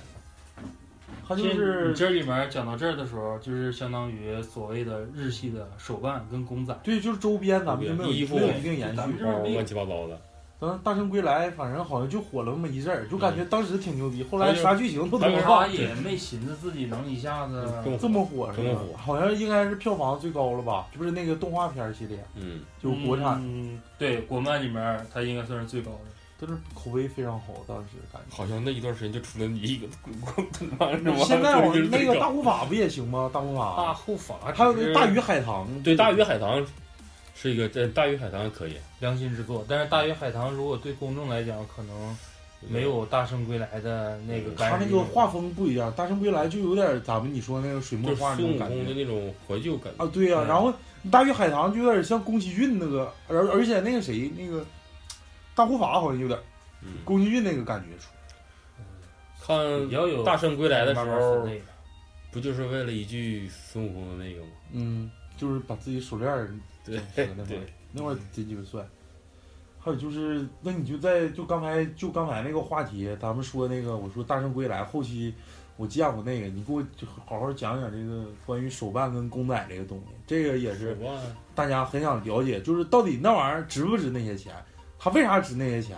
[1.26, 10.20] 它就是你这里面讲到这儿的时候，就是相当于所谓的日系的手办跟公仔，对，就是周边咱们就没有衣服没有一定延续，乱七八糟的。
[10.60, 15.68] 咱《大圣归来》反正好像就火了那么一阵儿，就感觉当时挺牛逼，后来啥剧情都但是不忘他。
[15.68, 18.98] 也没寻思自己能一下子这么火是吧这么火？
[18.98, 20.88] 好像应该是票房最高了吧？
[20.92, 26.00] 这不是那个动画片系列，嗯，就国产，嗯，对，国漫里面它应该算是最高的。
[26.40, 28.36] 但是口碑非常好，当时感觉。
[28.36, 29.88] 好像那一段时间就出了你一个？
[31.26, 33.30] 现在我就是那个大护法不也行吗？
[33.34, 36.64] 大护法，大护法还有那个大鱼海棠，对大鱼海棠
[37.40, 38.74] 是一个，这大鱼海棠可以。
[39.00, 42.18] 良心之作，但是大鱼海棠如果对公众来讲，可能
[42.68, 50.74] 没有大圣归来的那个感他那个画风不一样，《大圣归来》就有点咱们你说那个水墨就是画那孙悟种感觉空的那种怀旧感啊，对呀、嗯然后
[51.12, 54.66] 大鱼海棠就有点像宫崎骏那个，而而且那个谁那个
[55.54, 56.40] 大护法好像有点
[56.82, 58.10] 嗯宫崎骏那个感觉出。
[59.46, 61.62] 看比较有大圣归来的时慢慢候分类，
[62.32, 64.48] 不就是为了一句孙悟空的那个吗？
[64.74, 66.50] 嗯，就是把自己手链儿
[66.88, 68.82] 对整那会对儿，那会儿贼鸡巴帅。
[69.80, 75.34] 还有就是，那你就在就刚才就刚才那个话题，咱们说那个，我说《大圣归来》后期
[75.78, 80.98] 我见过那个，你给我就好好讲讲这个关于手办跟公仔这个东西，这个也是
[81.56, 84.54] 大家很想了解，就是到底那玩意儿值不值那些钱？
[85.00, 85.98] 它为啥值那些钱？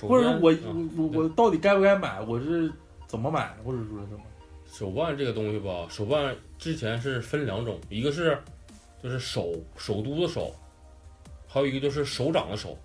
[0.00, 2.20] 或者我办嗯我我我到底该不该买？
[2.20, 2.70] 我是
[3.06, 3.56] 怎么买？
[3.64, 4.20] 或者说什么？
[4.70, 8.38] 手办这个东西吧，手办之前是分两种，一个是
[9.02, 10.54] 就是手首都的手，
[11.46, 12.76] 还有一个就是手掌的手。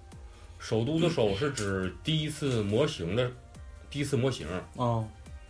[0.60, 3.30] 首都的手是指第一次模型的
[3.90, 4.48] 第一次模型
[4.78, 5.04] 啊，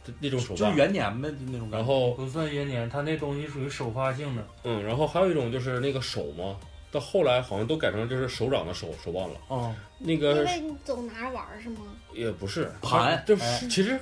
[0.03, 0.75] 这那种手就是办。
[0.75, 1.77] 元年呗，就那种感觉。
[1.77, 4.43] 然后不算元年，它那东西属于首发性的。
[4.63, 6.57] 嗯，然后还有一种就是那个手嘛，
[6.91, 9.35] 到后来好像都改成就是手掌的手手办了。
[9.49, 11.81] 哦，因那个为你总拿着玩儿是吗？
[12.11, 13.99] 也不是盘它就是、哎其实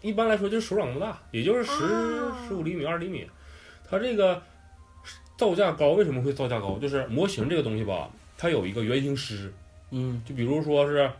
[0.00, 3.24] 一般来说就是手掌那么大，也就是十啊十五厘米、二厘米。
[3.88, 4.42] 它这个
[5.42, 6.78] 造价高，为什么会造价高？
[6.78, 9.52] 就是模型这个东西吧，它有一个原型师，
[9.90, 10.22] 嗯。
[10.24, 11.10] 就比如说是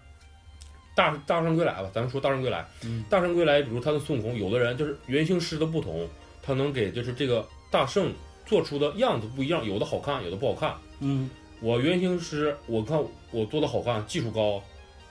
[0.95, 3.05] 大大圣归来吧，咱们说大圣归来，嗯。
[3.11, 6.09] 大圣归来，比如他的孙悟空，有的人就是原型师的不同，
[6.41, 8.13] 他能给就是这个大圣
[8.47, 10.77] 做出的样子不一样，有的好看，有的不好看。
[11.01, 11.29] 嗯。
[11.61, 12.97] 我原型师，我看
[13.33, 14.63] 我做的好看，技术高，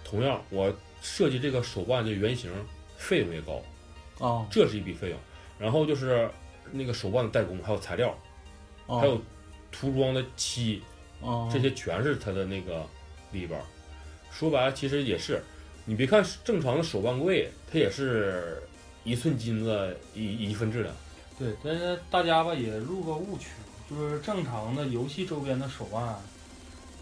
[0.06, 2.50] 同样我设计这个手办的原型
[2.96, 3.62] 费用也高，
[4.26, 5.20] 啊这是一笔费用。
[5.60, 6.30] 然后就是
[6.72, 8.18] 那个手办的代工，还有材料，
[8.92, 9.22] 啊还有
[9.72, 10.82] 涂装的漆，
[11.22, 12.86] 啊这些全是它的那个
[13.32, 13.64] 里边儿。
[14.32, 15.42] 说白了，其实也是，
[15.86, 18.62] 你别看正常的手办贵，它也是
[19.04, 20.94] 一寸金子一一份质量。
[21.40, 23.48] 对，但是大家吧也入个误区，
[23.90, 26.20] 就是正常的游戏周边的手办，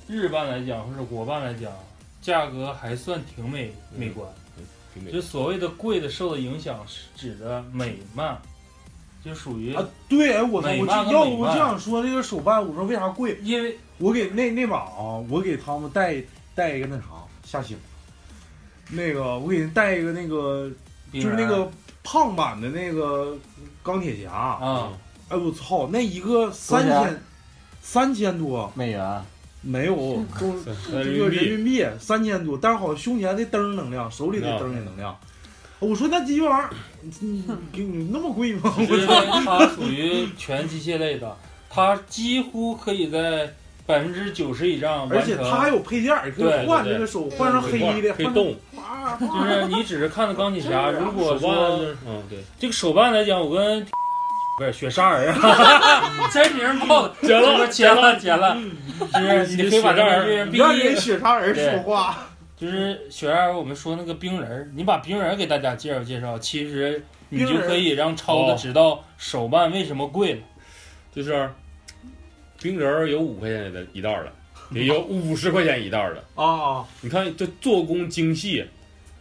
[0.08, 1.74] 日办来讲或者国办来讲，
[2.22, 4.28] 价格还算挺美美观。
[5.12, 8.42] 就所谓的贵的受的影响是指的美漫，
[9.24, 13.38] 就属于啊，对，哎，我操，我要不就想说这个手办，我说为啥贵？
[13.44, 13.78] 因为？
[13.98, 16.16] 我给那那把啊，我给他们带
[16.56, 17.04] 带一个那啥
[17.44, 17.76] 吓醒，
[18.92, 20.72] 那个我给人带一个那个
[21.12, 21.70] 就是那个
[22.02, 23.38] 胖版的那个
[23.84, 24.90] 钢铁侠，啊，
[25.28, 27.22] 哎我操，那一个三千
[27.82, 28.72] 三千多。
[28.74, 29.22] 美元，
[29.62, 35.14] 没有，都是这个人人民币民币三千多，但是好像胸前的灯能亮，手里的灯也能亮。
[35.80, 36.70] 我说那鸡巴玩意儿，
[37.22, 38.74] 你给你那么贵吗？
[38.78, 39.08] 是因为
[39.46, 41.38] 它属于全机械类的，
[41.70, 43.50] 它几乎可以在
[43.86, 45.26] 百分之九十以上而完成。
[45.26, 51.46] 且它还有配件儿，可对以换对这个手，换成黑的，可以动，啊就是你只是看的钢铁侠，如果是
[52.06, 53.86] 嗯对，这个手办来讲，我跟
[54.58, 58.58] 不是雪沙儿啊， 真名报的，剪了剪了剪了，
[59.14, 62.29] 就是你可以把这个是你让人雪沙人说话，
[62.60, 70.42] 就是雪沙儿，我们说那个冰人儿，你把冰人儿给大家介绍介绍，其实你就可以让超子知道手办为什么贵了。
[71.16, 71.50] 就是
[72.62, 76.44] 冰人儿有五块钱的一袋儿的，也有五十块钱一袋儿的。
[76.44, 78.66] 啊，你看这做工精细，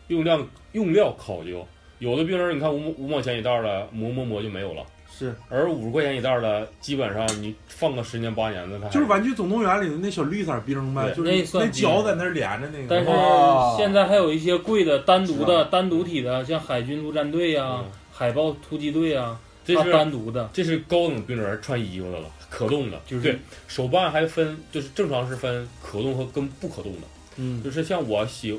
[0.09, 1.64] 用量用料考究。
[2.01, 4.85] 有的冰人儿你看五五毛钱一袋儿的，磨磨磨就没有了。
[5.18, 12.87] 是，而五十块钱一袋儿的，基本上你放个十年八年的，它就是《玩具总动员》里的那小绿色冰呗，就是那脚在那儿连着那个。
[12.88, 20.50] 但是哦现在还有一些贵的单独的单独体的，像海军陆战队呀、嗯海豹突击队呀，这是单独的。
[20.52, 23.00] 这是高等兵人儿穿衣服的了，可动的。
[23.07, 27.07] 就是对手办还分，就是正常是分可动和跟不可动的。
[27.37, 28.59] 嗯，就是像我喜，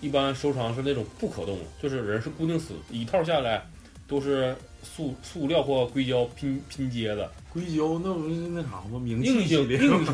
[0.00, 3.64] 一般收藏是那种不可动的，就是人是固定死，一套下来
[4.08, 8.98] 都是塑塑料或硅胶拼拼接的，硅胶那不是那啥吗？
[8.98, 10.06] 名硬气系列性硬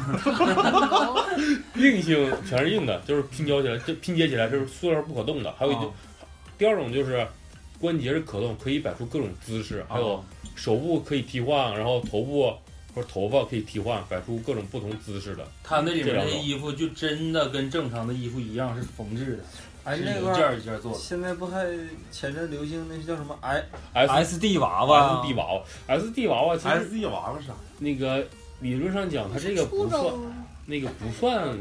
[1.97, 5.53] 硬性全是硬的，就是拼胶起来，这拼接起来就是塑料不可动的。
[5.53, 5.93] 还有一种，啊
[6.59, 7.27] 第二种就是
[7.81, 10.25] 关节是可动，可以摆出各种姿势，还有啊
[10.57, 12.53] 手部可以替换，然后头部
[12.95, 15.47] 或者头发可以替换，摆出各种不同姿势的。
[15.63, 19.45] 它那里面的衣服就真的跟正常的衣服一样是缝制的，
[19.85, 20.99] 哎，是一那块儿件儿一件做的。
[20.99, 21.67] 现在不还
[22.11, 27.53] 前阵流行那是叫什么 I S S D 娃娃 S D 娃娃，S D 娃娃其实 S D 娃娃啥？
[27.79, 28.27] 那个
[28.61, 30.03] 理论上讲，它这个不算
[30.67, 31.59] 那个不算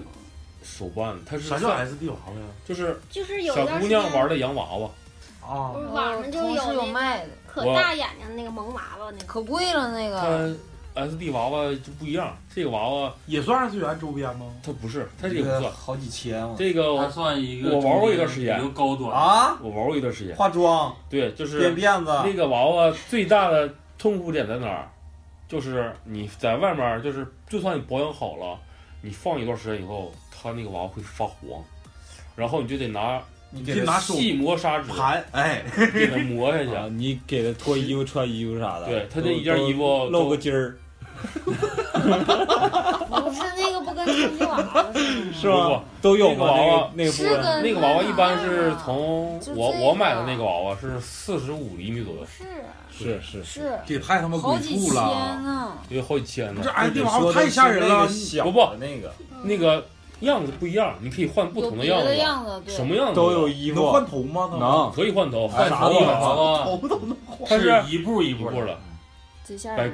[0.63, 2.47] 手办，它是啥叫 S D 娃娃呀？
[2.65, 4.89] 就是就是有小姑娘玩的洋娃娃。
[5.45, 9.25] 啊网上就有有卖的，可大眼睛的那个萌娃娃那个。
[9.25, 10.55] 可贵了那个。
[10.93, 14.45] 它 S D 娃娃就不一样，这个娃娃也算二次元周边吗？
[14.63, 15.71] 它不是，它这个不算。
[15.71, 16.56] 好几千啊！
[16.58, 19.12] 这它个算一个我玩过一段时间一个高端。
[19.12, 24.89] 啊，我玩过一段时间，化妆对，就是编辫子，那个娃娃最大的痛苦点在哪儿？
[25.47, 28.58] 就是你在外面，就是就算你保养好了，
[29.01, 31.63] 你放一段时间以后，它那个娃娃会发黄，
[32.36, 36.73] 然后你就得拿你拿手细磨砂纸盘，哎，给它磨下去。
[36.73, 40.75] 啊，你给它脱衣服、穿衣服啥的，对它这一件衣服露个筋儿，
[41.43, 44.86] 不是那个不跟充气娃娃
[45.33, 45.81] 是不吧？
[46.01, 47.12] 都有娃娃个那个
[47.62, 49.86] 那个娃娃一般是从就我这个。
[49.86, 52.43] 我买的那个娃娃是四十五厘米左右，是。
[52.95, 53.79] 是是，是。
[53.88, 55.01] 这太他妈鬼好几千畜了！
[55.41, 55.71] 呢。
[55.89, 56.53] 因为好几千。
[56.53, 56.69] 呢不是。
[56.69, 58.07] S D 你娃娃太吓人了。
[58.07, 59.12] 小不那个。
[59.43, 59.83] 那个
[60.19, 63.15] 样子不一样，你可以换不有别的同样子，什么样子？
[63.15, 64.47] 都有有，衣服能换头吗？
[64.51, 64.91] 它能。
[64.91, 67.49] 可以换头，哎换啥都能娃娃头都能换。
[67.49, 68.77] 它是一步一步一步的，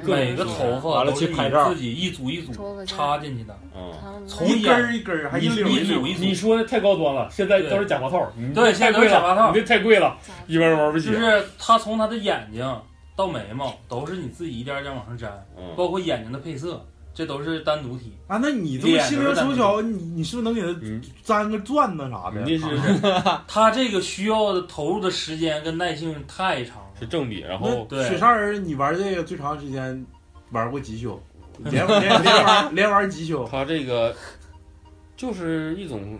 [0.04, 3.58] 每个头发完了都是去拍照你自己一组一组插进去的。
[3.74, 3.92] 嗯。
[4.26, 5.80] 从一根儿一根儿，还一绺一绺。
[5.80, 11.14] 一组一组你说的太高端了，现在都是假发套，对现在都是假发套，你这太贵了，一般人玩不起就。
[11.14, 12.80] 是他从他的眼睛
[13.16, 18.12] 到眉毛都是你自己一点一点往上粘，嗯，包括眼睛的配色，这都是单独体。
[18.28, 22.40] 啊，那你这么心灵手巧，你你是不是能给他嗯粘个钻呢啥的？
[22.42, 23.00] 你这是
[23.48, 26.79] 他这个需要的投入的时间跟耐性太长了。
[27.00, 30.06] 是正比，然后对雪山人，你玩这个最长时间
[30.50, 31.20] 玩过几宿？
[31.64, 33.46] 连连连玩连玩几宿？
[33.50, 34.14] 他这个
[35.16, 36.18] 就是一种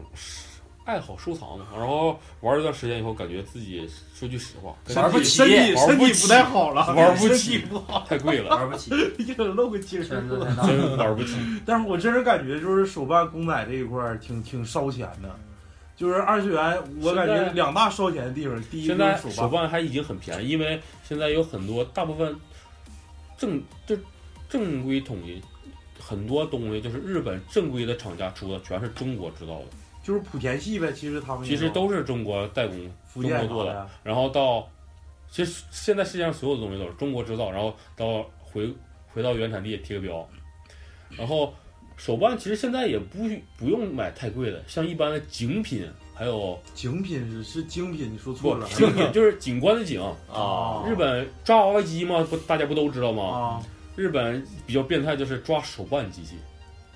[0.84, 1.66] 爱好收藏嘛。
[1.74, 10.44] 然后玩一段时间以后，感觉自己说句实话，玩不起身体玩不起身体不太好了，玩不身起体不好，太贵了，玩不起，一整露个筋圈子儿。
[10.44, 10.66] 太大。
[10.66, 11.36] 真玩不起。
[11.64, 15.34] 但是我真是感觉就是手办公仔这一块儿挺挺烧钱的，
[16.00, 22.34] 就是二次元，我感觉两大烧钱的地方，第一现在就是手手办，还已经很便宜，因为现在有很多大部分
[23.36, 23.94] 正就
[24.48, 25.38] 正规统一。
[26.02, 29.66] 很多东西就是日本正规的厂家出的，全是中国制造的，
[30.02, 30.90] 就是莆田系呗。
[30.90, 32.76] 其实他们其实都是中国代工，
[33.12, 33.88] 中国做的。
[34.02, 34.66] 然后到，
[35.30, 38.74] 其实现在世界上所有的东西都是中国制造，然后到回
[39.12, 40.26] 回到原产地贴个标，
[41.10, 41.54] 然后
[42.00, 48.66] 手办其实现在也不不用买太贵的，像一般的景品，还有景品是是精品，你说错了。
[48.68, 53.22] 不精品 就是景观的景，啊，日本抓娃娃机嘛，不大家不都知道吗？
[53.24, 53.62] 啊，
[53.96, 56.36] 日本比较变态就是抓手办机器，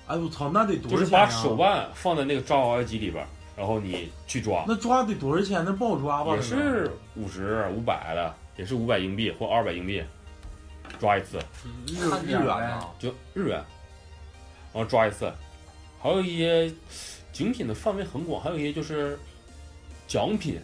[0.07, 1.29] 哎我操，那得多少就是把？
[1.29, 3.23] 手办放在那个抓娃娃机里边，
[3.55, 5.63] 然后你去抓，那抓得多少钱？
[5.63, 6.35] 那不好抓吧？
[6.35, 10.01] 也是五十、五百的，也是五百硬币或二百硬币，
[10.99, 11.37] 抓一次。
[11.85, 13.63] 日日元啊，就日元，
[14.75, 15.31] 然后抓一次，
[16.01, 16.69] 还有一些
[17.31, 19.17] 精品的范围很广，还有一些就是
[20.05, 20.59] 奖品，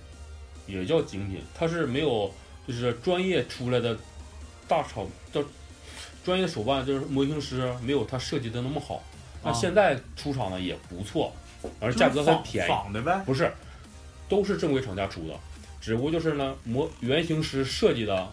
[0.67, 2.29] 也叫精品，它是没有
[2.67, 3.97] 就是专业出来的
[4.67, 5.41] 大厂叫
[6.25, 9.01] 专业手办，就是模型师没有他设计的那么好。
[9.41, 11.33] 那啊现在出厂的也不错，
[11.79, 13.23] 而价格很便宜，仿的呗。
[13.25, 13.49] 不是，
[14.27, 15.39] 都是正规厂家出的，
[15.79, 18.29] 只不过就是呢模原型师设计的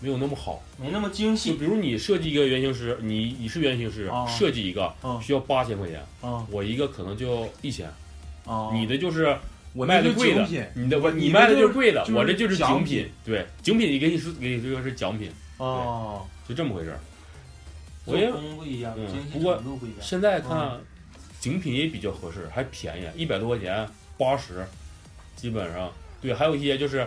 [0.00, 1.52] 没有那么好，没那么精就细。
[1.52, 4.26] 比如你设计一个原型师，你你是原型师，啊。
[4.26, 5.20] 设计一个啊。
[5.20, 6.46] 需要八千块钱，啊。
[6.50, 7.88] 我一个可能就一千，
[8.46, 8.70] 啊！
[8.72, 9.36] 你的就是
[9.72, 15.66] 我那就卖的贵的品，你的我你你卖的就就是贵的，就是我这就是奖精品，对，精品你给你是给你这个是奖品，对，
[16.48, 16.98] 就这么回事儿。
[18.06, 19.98] 我做也工不一样，嗯精细不过程度不一样。
[20.00, 20.80] 现在看
[21.38, 23.86] 精品也比较合适，还便宜，一百多块钱，
[24.16, 24.66] 八十，
[25.36, 25.92] 基本上。
[26.20, 27.06] 对，还有一些就是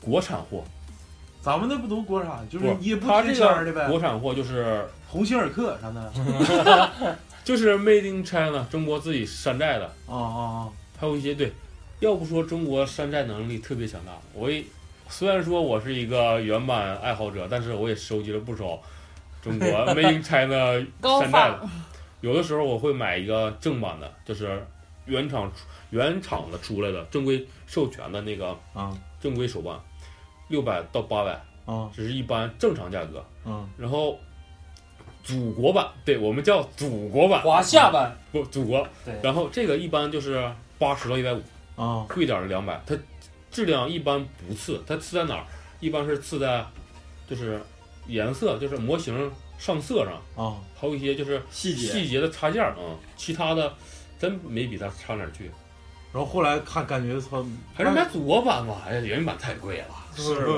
[0.00, 0.64] 国产货，
[1.46, 7.16] 咱们那不都国产，就是不也不贴它这个签的呗，国产货就是鸿星尔克啥的。
[7.46, 10.68] 就是 Made in China，中国自己山寨的，啊啊啊。
[10.98, 11.52] 还有一些对，
[12.00, 14.64] 要不说中国山寨能力特别强大，我也
[15.08, 18.80] 虽然说我是一个原版爱好者，但是我也收集了不少
[19.40, 20.84] 中国 Made in China
[21.20, 21.68] 山寨的，
[22.22, 24.66] 有的时候我会买一个正版的，就是
[25.04, 25.58] 原厂出
[25.90, 28.92] 原厂的出来的正规授权的那个啊。
[29.18, 29.74] 正规手办，
[30.48, 31.32] 六百到八百，
[31.64, 33.24] 啊这是一般正常价格。
[33.44, 34.18] 嗯然后
[35.22, 38.86] 祖国版，对我们叫祖国版，华夏版，不祖国。
[39.04, 41.42] 对然后这个一般就是八十到一百五，
[41.76, 42.80] 啊贵点儿的两百。
[42.86, 42.96] 它
[43.50, 45.44] 质量一般不次，它次在哪儿？
[45.80, 46.64] 一般是次在
[47.28, 47.60] 就是
[48.06, 50.56] 颜色，就是模型上色上，啊！
[50.78, 53.72] 还有一些就是细节细节的插件啊、嗯其他的
[54.18, 55.50] 真没比它差哪儿去。
[56.16, 57.44] 然后后来看感觉操，
[57.74, 60.48] 还是买祖国版吧，哎呀，原版太贵了， 是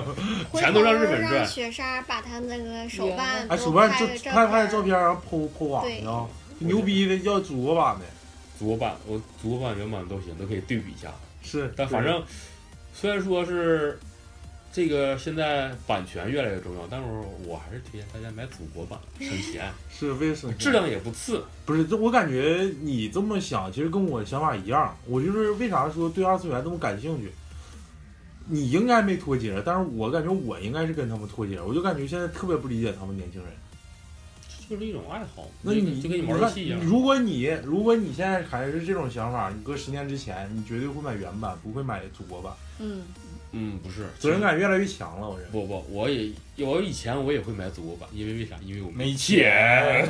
[0.52, 6.28] 回钱都让日本人赚让雪莎把她那个手办哎，都手办拍就个照拍拍照片，然后 PO PO 网上，
[6.61, 8.04] 牛逼的要祖国版的，
[8.56, 11.09] 祖国版我祖国版原版都行，都可以对比一下。
[11.42, 12.22] 是，但反正
[12.94, 13.98] 虽然说是
[14.79, 17.07] 这个现在版权越来越重要，但是
[17.45, 21.43] 我还是推荐大家买祖国版，省钱， 是为什么质量也不次。
[21.66, 24.97] 不是，这我感觉你这么想，其实跟我想法一样。
[25.09, 27.29] 我就是为啥说对二次元这么感兴趣？
[28.47, 31.61] 你应该没脱节，但是我感觉我应该是跟他们脱节。
[31.61, 33.51] 我就感觉现在特别不理解他们年轻人。
[34.70, 36.79] 就是一种爱好，那你就跟就跟你玩游戏一样。
[36.85, 43.01] 如果你如果你现在还是这种想法，你搁十年之前，你绝对会买原版，不会买祖国版，嗯，
[43.53, 45.28] 嗯，不是，责任感越来越强了。
[45.28, 48.57] 我这不不，我也我以前我也会买祖国版，因为为啥？
[48.62, 50.07] 因为我没钱。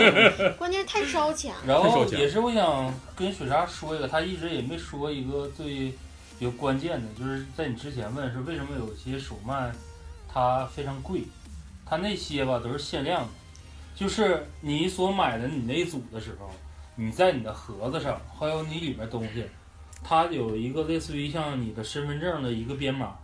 [0.58, 1.60] 关键是太烧钱了。
[1.66, 5.92] 然后也是我想跟雪莎说一个，她一直也没说一个最
[6.38, 9.74] 比较关键的，就是在你之前问是为什么有些手办
[10.28, 11.22] 它非常贵，
[11.86, 13.28] 它那些吧都是限量的，
[13.94, 16.50] 就是你所买的你那一组的时候，
[16.96, 19.46] 你在你的盒子上还有你里面东西，
[20.04, 23.14] 它有一个类似于像你的身份证的一个编码，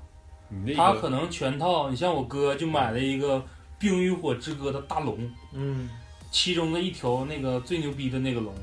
[0.48, 3.36] 你那个它可能全套，你像我哥就买了一个
[3.78, 5.90] 《冰与火之歌》的大龙，嗯，
[6.30, 8.54] 其中的一条那个最牛逼的那个龙，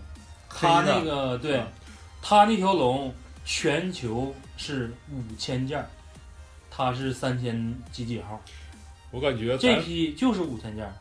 [0.49, 1.63] 他那个对，
[2.21, 3.13] 他那条龙
[3.43, 5.87] 全球是五千件儿，
[6.71, 8.41] 它是三千几几号，
[9.11, 10.91] 我感觉这批就是五千件，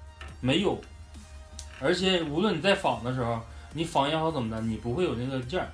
[0.41, 0.79] 没有，
[1.81, 3.41] 而且无论你在仿的时候，
[3.73, 5.67] 你仿也好怎么的，你不会有那个件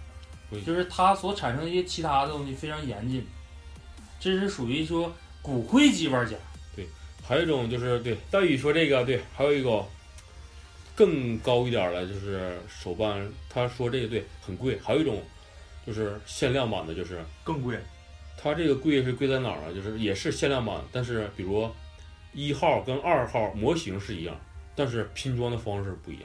[0.66, 3.24] 就是它所产生的一些其他的东西非常严谨，
[4.18, 6.36] 这是属于说骨灰级玩家。
[6.74, 6.86] 对
[7.26, 9.84] 还有一种就是对大宇说这个对，还有一个
[10.94, 14.78] 更高一点儿的，就是手办，他说这个对很贵。
[14.82, 15.22] 还有一种
[15.86, 17.78] 就是限量版的，就是更贵。
[18.42, 19.74] 它这个贵是贵在哪儿呢？
[19.74, 21.70] 就是也是限量版，但是比如
[22.32, 24.34] 一号跟二号模型是一样，
[24.74, 26.24] 但是拼装的方式不一样。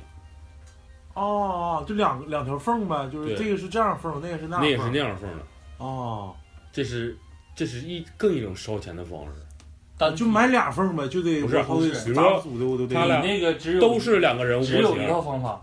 [1.15, 4.61] 哦，就两两条缝呗，就是这个是这样缝，那个是那样缝。
[4.61, 5.37] 那也是那样缝的，
[5.77, 6.35] 哦，
[6.71, 7.17] 这是
[7.55, 9.31] 这是一更一种烧钱的方式。
[9.97, 12.93] 但就买俩缝呗，就得不是比如说杂组的我都得。
[12.93, 15.61] 他俩那个只有都是两个人物模只有一套型，方法，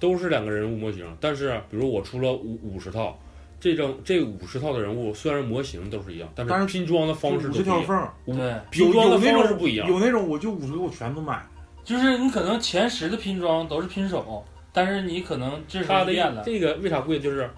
[0.00, 3.14] 都是两个人物模型，但是比如我出了五五十套，
[3.60, 7.80] 这种这五十套的人物虽然模型都是一样，但但是是拼装的方式五都不一样。
[7.82, 9.86] 十条缝，对，拼装的有那种方式不一样。
[9.86, 11.46] 有那种我就五十个我全都买。
[11.84, 14.42] 就是你可能前十的拼装都是拼手，
[14.74, 17.18] 但是你可能这时它的候变了，这个为啥贵？
[17.18, 17.48] 就是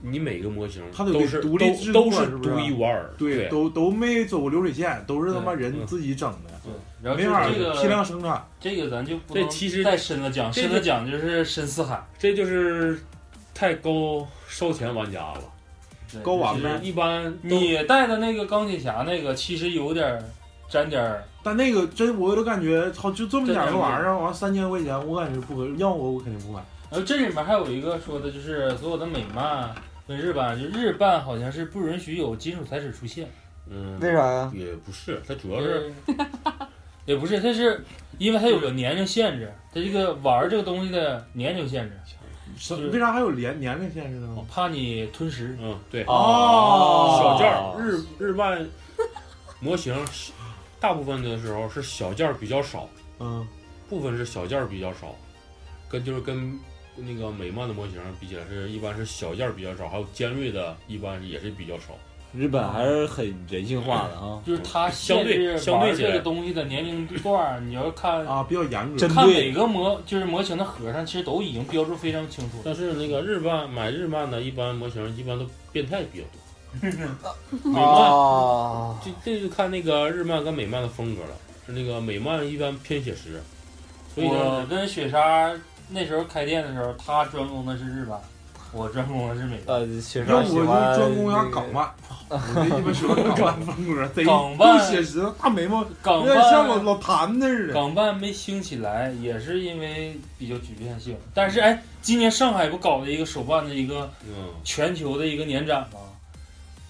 [0.00, 3.10] 你每个模型它得都是独立制都是独一无二。
[3.18, 8.46] 对，都都没走过流水线，都是他妈人嗯自己整的，对，然后没法就是这批个量生产。
[8.60, 13.00] 这个咱就不能这其实再深了讲，这深了讲就是深似海，这就是
[13.54, 15.40] 太高烧钱玩家了。
[16.24, 20.20] 高玩呗一般你带的那个钢铁侠那个其实有点儿
[20.70, 26.62] 沾点儿，但那个真，我都感觉操，就这么点个玩意这儿，完三千块钱，我感觉不合，要我我肯定不买。
[26.88, 29.74] 然后这里面还有一个说的就是所有的美漫
[30.06, 33.28] 跟日版，就日漫好像是不允许有金属材质出现，
[33.68, 34.50] 嗯，为啥呀？
[34.54, 35.92] 也不是，它主要是
[37.04, 37.84] 也不是，它是
[38.18, 41.96] 因为它有个年龄限制，它这个玩儿这个东西的年龄限制，
[42.92, 44.32] 为啥还有年年龄限制呢？
[44.36, 45.56] 我怕你吞食。
[45.60, 48.64] 嗯对哦小件儿日日漫
[49.60, 49.94] 模型
[50.80, 53.46] 大部分的时候是小件儿比较少，嗯，
[53.88, 55.14] 部分是小件儿比较少，
[55.88, 56.58] 跟就是跟
[56.96, 61.96] 那个美漫的模型比起来是一般是小件儿比较少，还有尖锐的一般也是比较少。
[62.32, 69.08] 日本还是很人性化的啊，就是它相对相对这个东西的年龄段儿，你要看啊，比较严格。
[69.08, 72.58] 看每个模就是模型的盒上，其实都已经标注非常清楚。
[72.64, 76.40] 但是那个日漫买日漫的，一般模型一般都变态比较多。
[77.62, 81.30] 美啊漫，这这就看那个日漫跟美漫的风格了。
[81.66, 83.40] 那个美漫一般偏写实，
[84.14, 85.52] 所以我，跟雪莎
[85.90, 88.18] 那时候开店的时候，他专攻的是日漫，
[88.72, 89.76] 我专攻的是美漫。
[89.76, 91.88] 呃，雪要我就莎喜欢专攻一下港漫，
[92.28, 97.74] 我就一般喜欢港漫风格，贼港漫又写实，大眉毛，港有点像老漫老谭那似的。
[97.74, 101.16] 港漫没兴起来，也是因为比较局限性。
[101.32, 106.00] 但是哎，今年上海不搞了一个手办的一个嗯，全球的一个年展吗？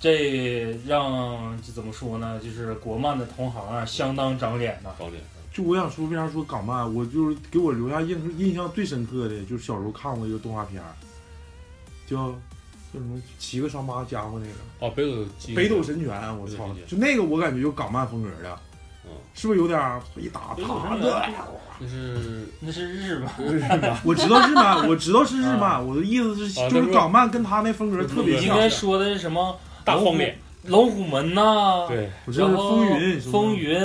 [0.01, 2.41] 这让这怎么说呢？
[2.43, 4.91] 就是国漫的同行啊，相当长脸呐。
[4.99, 5.23] 长脸。
[5.53, 6.93] 就我想说，为啥说港漫？
[6.95, 10.89] 我就是给我留下印印象最深刻的，就是小时候看过一个动画片儿，
[12.09, 12.17] 叫
[12.93, 15.11] 叫什么《七个伤疤家伙》那个哦，北斗
[15.55, 16.69] 《北斗神拳》，我操！
[16.89, 18.59] 就那个我感觉就港漫风格的，
[19.05, 21.29] 嗯，是不是有点儿一打北斗啪神拳的？
[21.81, 23.33] 那是那是日漫，
[24.05, 28.69] 我知道日漫，我知道是日漫，我的意思是就是港漫跟他那风格特别像你应该。
[28.69, 29.59] 说的是什么？
[29.97, 33.79] 大方脸，龙虎门呐，，对，我知道是然后风云，风云、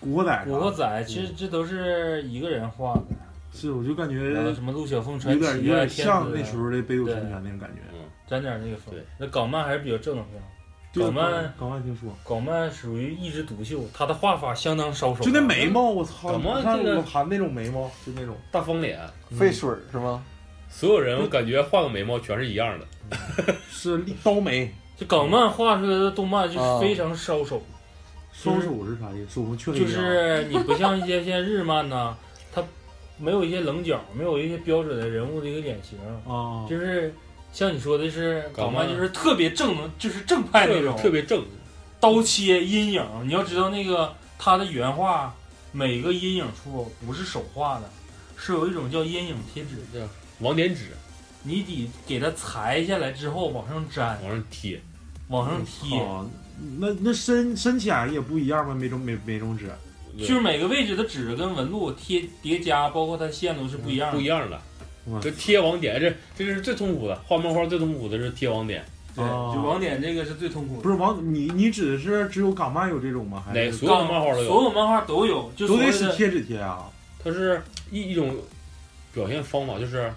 [0.00, 3.02] 古惑仔，古惑仔，其嗯实这都是一个人画的。
[3.52, 7.80] 是，我就感觉什么陆小凤传奇啊，有点有点像那时候的北斗神拳那种感觉。
[7.92, 8.94] 嗯，沾点那个风。
[9.18, 10.42] 那港漫还是比较正能量。
[10.92, 15.22] 对港漫港漫听说，港漫属于一枝独秀，他的画法相当烧手。
[15.22, 16.32] 就那眉毛，我操！
[16.32, 18.36] 港漫你看这个老韩那种眉毛，就那种。
[18.50, 18.98] 大方脸，
[19.38, 20.22] 费水是吗？
[20.68, 22.86] 所有人我感觉画个眉毛全是一样的。
[23.70, 27.62] 是刀眉，就港漫画出来的动漫就是非常烧手，
[28.34, 29.56] 烧手是啥意思？
[29.56, 32.14] 就是你不像一些现在日漫呐，
[32.52, 32.62] 它
[33.16, 35.98] 没有一些棱角，没有一些标准的人物的一个脸型，
[36.30, 37.14] 啊，就是
[37.50, 41.42] 像你说的是港港漫漫就是特别正能，就是正派那种，特别正，
[41.98, 43.02] 刀切阴影。
[43.24, 45.34] 你要知道那个它的原画，
[45.72, 47.88] 每个阴影处不是手画的，
[48.36, 49.78] 是有一种叫阴影贴纸，
[50.40, 50.88] 网点纸
[51.42, 54.78] 你得给它裁下来之后往上粘，往上贴，
[55.30, 56.26] 往上贴，啊，
[56.78, 58.74] 那那深深浅也不一样吗？
[58.74, 59.70] 每种每每种纸，
[60.18, 64.16] 就是每个位置的纸跟纹路贴叠加，包括它线都是不一样的。
[64.16, 64.60] 不一样的。
[65.20, 67.16] 这贴网点，这这是最痛苦的。
[67.26, 68.84] 画漫画最痛苦的是贴网点，
[69.16, 70.82] 对，哦就网点这个是最痛苦的。
[70.82, 73.42] 不是网，你你指的是只有港漫有这种吗？
[73.44, 76.86] 还是哪所有漫画都有，所有漫画都有，就都所谓的得使贴纸贴啊？
[77.24, 77.60] 它是
[77.90, 78.36] 一一种
[79.12, 80.12] 表现方法，就是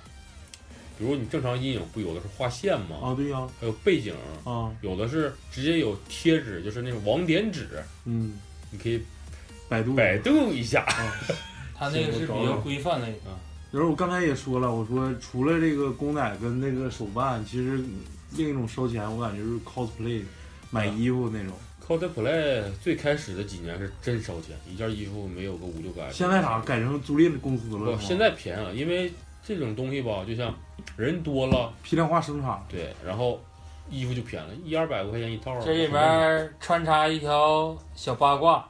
[0.97, 2.97] 比如你正常阴影不有的是画线吗？
[3.01, 4.13] 啊，对呀，还有背景，
[4.43, 7.67] 啊，有的是直接有贴纸，就是那种网点纸，
[8.05, 8.33] 嗯，
[8.69, 9.01] 你可以
[9.67, 10.85] 百度百度一下。
[11.75, 13.31] 它那个是比较规范类的。
[13.71, 17.83] 然后我刚才也说了，我说除了这个公仔跟那个手办，其实
[18.37, 20.21] 另一种烧钱，我感觉是 cosplay，
[20.69, 21.53] 买衣服那种。
[21.85, 26.09] cosplay 最开始的几年是真烧钱，一件衣服没有个五六百。
[26.11, 29.11] 现在咋改成租赁公司了不，现在便宜了，因为
[29.45, 30.53] 这种东西吧，就像
[30.95, 33.39] 人多了，批量化生产，对，然后
[33.89, 35.59] 衣服就便宜了，一二百块钱一套。
[35.59, 38.65] 这里面穿插一条小八卦，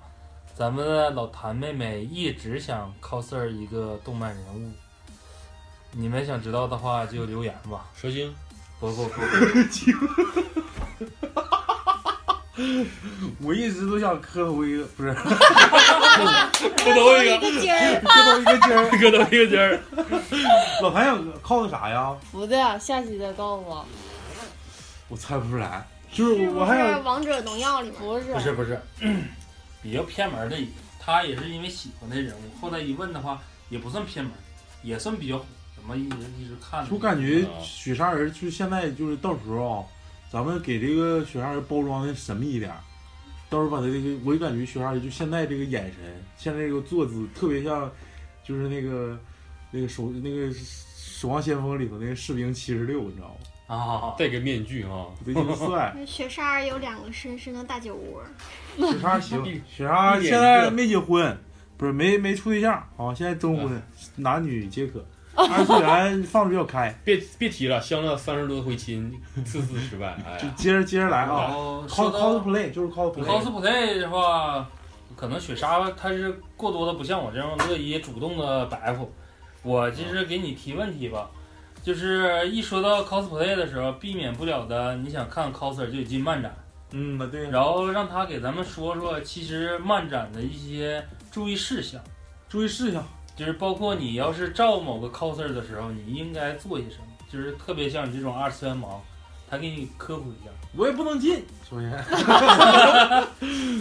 [0.55, 4.71] 咱们的老谭妹妹一直想 coser 一个动漫人物，
[5.91, 7.85] 你们想知道的话就留言吧。
[7.95, 8.33] 蛇精，
[8.79, 9.21] 不不不，
[13.41, 18.89] 我一直都想磕头一个，不是 磕头一个，个尖儿，磕头一个尖儿。
[18.91, 19.79] 磕头一个尖儿。
[20.81, 22.15] 老谭想靠的啥呀？
[22.31, 23.85] 不的，下期再告诉我。
[25.07, 27.99] 我猜不出来，就是我还想王者荣耀里面？
[27.99, 28.79] 不是不是不是，
[29.81, 30.55] 比较偏门的，
[30.99, 32.61] 他也是因为喜欢的人物。
[32.61, 34.31] 后来一问的话，也不算偏门，
[34.83, 35.45] 也算比较火。
[35.75, 36.89] 怎么一直一直看呢？
[36.89, 39.83] 就感觉雪杀人，就现在就是到时候啊，
[40.33, 42.77] 咱们给这个雪杀人包装的神秘一点儿，
[43.51, 47.87] 到时候把他这个，我就感觉雪杀人就现在这个眼神，现在这个坐姿特别像，
[48.43, 49.15] 就是那个
[49.69, 53.75] 那个守那个守望先锋里头那个士兵七十六，你知道吗？
[53.75, 55.95] 啊，戴个面具啊，贼鸡巴帅。
[56.03, 58.23] 雪莎儿有两个深深的大酒窝，
[58.75, 61.37] 雪莎行， 雪莎现在没结婚，
[61.77, 63.79] 不是没没处对象啊，现在征婚，
[64.15, 65.05] 男女皆可。
[65.35, 69.11] 二次元放的比较开， 别别提了，相了三十多回亲，
[69.45, 70.15] 次次失败。
[70.25, 73.23] 哎呀，就接着接着来然啊后，cos 说到 cosplay 就是 cosplay。
[73.25, 74.67] cosplay 的话，
[75.15, 79.09] 可能雪莎她是过多的不像我这样乐意主动的白活。
[79.63, 81.29] 我其实给你提问题吧，
[81.81, 86.53] 就是一说到 cosplay 的时候，避免不了的，你想看 coser 就得进漫展，
[86.91, 91.99] 嗯，那对，然后让他给咱们说说，其实漫展的一些注意事项，
[92.49, 93.01] 注意事项，
[93.35, 98.97] 就是包括你要是照某个 coser 的时候，你应该做些什么，就是特别像你这种二次元盲，
[99.49, 100.51] 他给你科普一下。
[100.75, 101.91] 我也不能进，首先，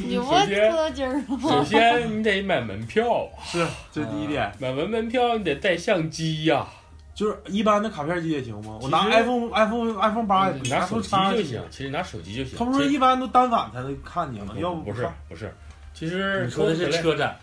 [0.07, 1.39] 你不首先磕筋儿吗？
[1.41, 6.67] 首先你得买门票，是这第一点，买完门票你得带相机呀、
[7.15, 8.79] 就是一般的卡片机也行吗？
[8.83, 12.59] 我拿其实 iPhone iPhone iPhone 八也行你拿手机就行，其实拿手机就行。
[12.59, 14.55] 他不是一般都单反才能看你吗？
[14.59, 15.55] 要不不是不是，
[15.95, 17.35] 其实你说的是车展，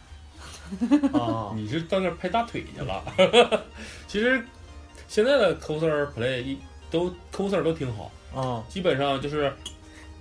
[1.14, 3.04] 啊， 你是到那儿拍大腿去了。
[4.08, 4.44] 其实
[5.08, 6.58] 现在的 coser play 一
[6.92, 9.52] 都 coser 都挺好，啊基本上就是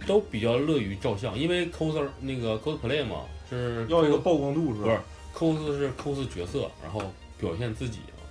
[0.07, 5.03] 都比较乐于照相，因为 coser 那个 cosplay 嘛是要一个曝光度是不是吧
[5.34, 7.01] ？cos 是 cos 角色，然后
[7.38, 8.22] 表现自己嘛，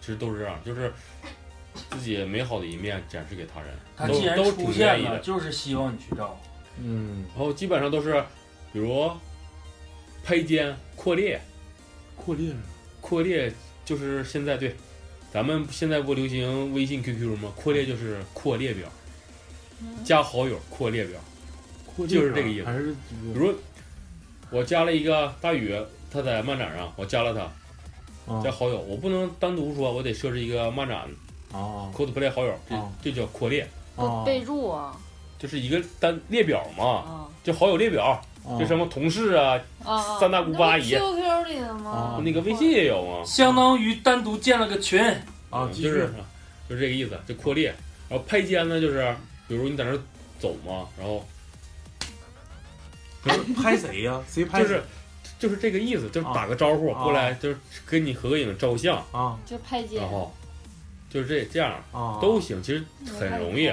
[0.00, 0.92] 其实都是这样，就是
[1.90, 5.18] 自己美好的一面展示给他人，他既然都都出现了，挺愿意的。
[5.20, 6.38] 就是希望你去照。
[6.82, 8.22] 嗯，然后基本上都是，
[8.72, 9.10] 比如
[10.24, 11.40] 拍肩、扩列，
[12.16, 12.52] 扩列
[13.00, 13.52] 扩列
[13.84, 14.74] 就是现在对，
[15.32, 17.52] 咱们现在不流行微信、QQ 吗？
[17.54, 18.88] 扩列就是扩列表，
[20.04, 21.20] 加好友扩列表。
[21.84, 22.64] 扩列就是这个意思。
[22.64, 23.54] 还是比如
[24.50, 25.74] 我加了一个大宇，
[26.10, 28.42] 他在漫展上，我加了他，啊。
[28.42, 31.08] 加好友，我不能单独说，我得设置一个漫展
[31.52, 35.00] 啊 cosplay 好友，这啊这叫扩列，啊备注啊
[35.38, 37.28] 就是一个单列表嘛，啊。
[37.44, 38.58] 就好友列表，啊。
[38.58, 40.20] 就什么同事啊，啊！
[40.20, 41.90] 三大姑八姨 QQ 里的吗？
[41.90, 42.22] 啊？
[42.24, 45.02] 那个微信也有啊，相当于单独建了个群，
[45.50, 46.12] 啊，就是
[46.68, 47.74] 就是这个意思，就扩列。
[48.08, 49.12] 然后拍肩呢，就是
[49.48, 49.98] 比如你在那儿
[50.38, 51.26] 走嘛，然后
[53.20, 54.22] 不是拍谁呀？
[54.30, 54.68] 谁拍谁？
[54.68, 54.82] 就是
[55.40, 57.02] 就是这个意思，就是打个招呼啊。
[57.02, 59.36] 过来，就是跟你合个影照相，啊。
[59.44, 60.00] 就拍肩。
[60.00, 60.32] 然后
[61.10, 61.74] 就是这这样。
[61.90, 62.20] 啊。
[62.22, 62.84] 都行，其实
[63.18, 63.72] 很容易。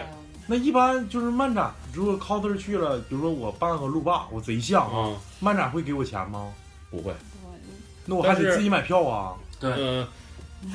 [0.54, 6.48] 那一般就是漫展，如果 coser 去了，比如说我办个路霸，我贼像啊，啊，漫展会给我钱吗？
[6.92, 7.12] 不会，
[8.06, 9.34] 那我还但是得自己买票啊！
[9.60, 10.08] 对，嗯，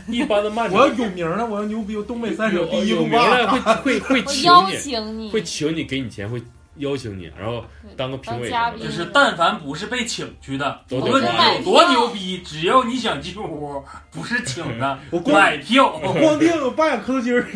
[0.09, 3.77] 一般的漫 我要展有名了，我要牛逼，我东北三省有第一路有名了霸。
[3.77, 6.43] 会会会 我邀请你，请你，会请你给你钱，会
[6.79, 7.65] 邀请你，然后
[7.97, 8.51] 当个评委
[8.83, 17.47] 就是但凡不是被请去的，都无论你有多牛逼，只要你想进屋，不是请的， 我光买票我光腚我扮演磕头筋儿，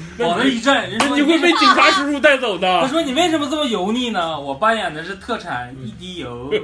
[0.18, 2.88] 往那一站，人说那你会被警察叔叔带走他的。
[2.90, 4.38] 说你为什么这么油腻呢？
[4.40, 6.50] 我扮演的是特产一滴油。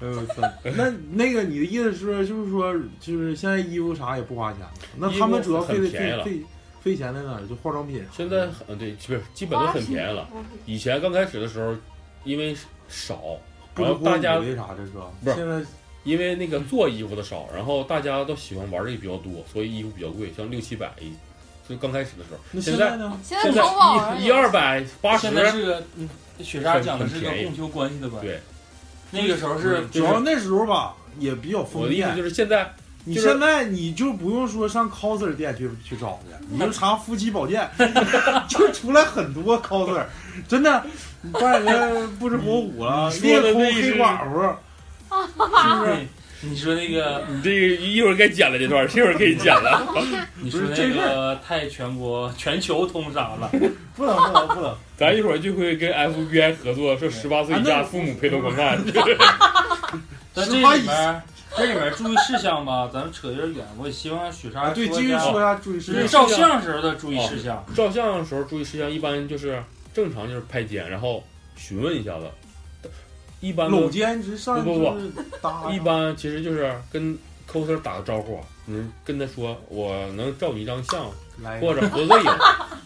[0.00, 0.42] 哎呦我操！
[0.76, 4.70] 那那个你的意思是，就是说，就是现在衣服啥也不花钱了？
[4.96, 6.44] 那他们主要费的衣服很便宜了费费
[6.82, 7.46] 费钱在哪儿？
[7.46, 8.02] 就化妆品。
[8.16, 10.26] 现在很对，不是基本都很便宜了。
[10.64, 11.74] 以前刚开始的时候，
[12.24, 12.56] 因为
[12.88, 13.20] 少，
[13.76, 14.92] 然后大家为啥这是？
[15.22, 15.62] 不是现在
[16.04, 21.12] 因为那个做衣服的少，然后大家都喜欢玩这个比较多，所以衣服比较贵，像六七百一，
[21.70, 22.38] 就刚开始的时候。
[22.50, 23.18] 那现在在呢？
[23.22, 26.08] 现在淘宝上一一二百八十现，在是个，嗯，
[26.40, 28.28] 雪莎讲的是个供求关系的关系。
[28.28, 28.40] 对，
[29.12, 32.22] 那个时候是主要那时候吧也比较我封的意思建就。
[32.24, 37.66] 是现在你现在你就不用说上 coser 店去去找去，你就查夫妻保健，
[38.46, 40.04] 就出来很多 coser，
[40.46, 40.84] 真的，
[41.22, 44.42] 你扮演个不知火舞了，猎空的那黑寡妇，
[45.26, 46.06] 是不是？
[46.42, 49.86] 你说那个，你这个一会儿该剪了这段，一会儿可以剪了。
[50.40, 53.50] 你说那个太全国全球通杀了，
[53.94, 58.78] 不能不能不能，咱一会儿就会跟 FBI 合作，说十八岁以下父母陪同观看。
[60.32, 61.22] 但这里面
[61.56, 66.26] 这里面注意事项吧，咱们扯有点远，我也希望雪莎啊对，继续说一下注意事就是项。
[66.26, 67.62] 照相时候的注意事项。
[67.74, 69.62] 照相的时候注意事项，一般就是
[69.92, 71.22] 正常就是拍肩，然后
[71.56, 72.24] 询问一下子。
[73.40, 74.90] 一般搂都肩直上不不
[75.40, 77.18] 不一般其实就是跟
[77.50, 81.06] coser 打个招呼，嗯，跟他说我能照你一张相
[81.60, 82.30] 或者合个影，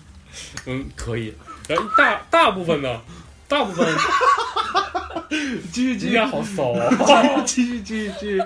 [0.66, 1.34] 嗯，可以。
[1.68, 3.00] 然后大大部分呢，
[3.48, 3.86] 大部分
[5.72, 6.88] 继续继续你俩好骚啊！
[7.44, 8.42] 继续继续继续，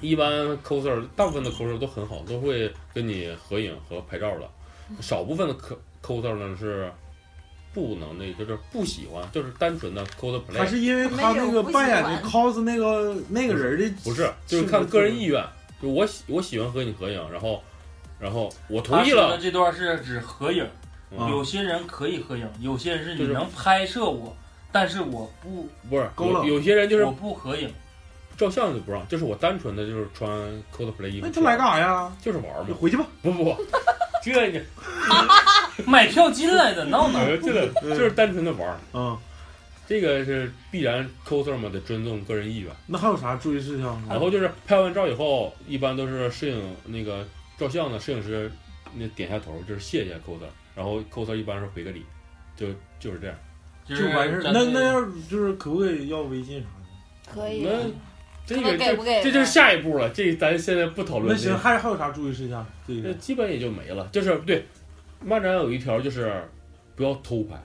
[0.00, 0.30] 一般
[0.66, 4.48] coser 大部分的 coser 都很好，都会跟你合影和拍照的。
[5.00, 5.54] 少部分的
[6.02, 6.90] coser 呢是
[7.74, 10.56] 不能那，就是不喜欢，就是单纯的 cosplay。
[10.56, 15.44] 他是因为他那个扮演的 cos 那个那个人的不是，就是看个人意愿。
[15.80, 17.62] 就我喜我喜欢和你合影，然后，
[18.20, 19.36] 然后我同意了。
[19.38, 20.64] 这段是指合影，
[21.10, 24.36] 嗯有些人可以合影，有些人是就是你能拍摄我，
[24.70, 27.72] 但是我不不是有有些人就是我不合影。
[28.34, 30.30] 照相就不让，就是我单纯的就是穿
[30.74, 31.26] cosplay 衣服。
[31.26, 32.12] 那他来干啥呀？
[32.20, 32.72] 就是玩嘛你。
[32.72, 33.04] 回去吧。
[33.20, 33.56] 不不不，
[34.24, 34.60] 这你
[35.86, 37.20] 买票进来的闹闹。
[37.20, 38.78] 呃这个 就是单纯的玩儿。
[38.92, 39.16] 嗯，
[39.86, 42.72] 这个是必然 coser 嘛，得尊重个人意愿。
[42.86, 44.08] 那还有啥注意事项吗？
[44.10, 47.26] 然后就是拍完照以后，一般都是摄影那个
[47.58, 48.50] 照相的摄影师
[48.94, 52.04] 那点下头，就是谢谢 coser，然后 coser 一般是回个礼，
[52.56, 52.66] 就
[53.00, 53.36] 就是这样。
[53.84, 54.42] 就完事儿。
[54.52, 56.66] 那那要就是可不可以要微信啥
[57.34, 57.34] 的？
[57.34, 57.62] 可以。
[57.64, 57.70] 那
[58.44, 61.58] 这个给不给这这就是下一步了，这咱现在不讨论那行，个。
[61.58, 62.64] 还还有啥注意事项？
[62.86, 64.08] 这个那基本也就没了。
[64.12, 64.64] 就是对，
[65.24, 66.48] 漫展有一条就是
[66.94, 67.56] 不要偷拍，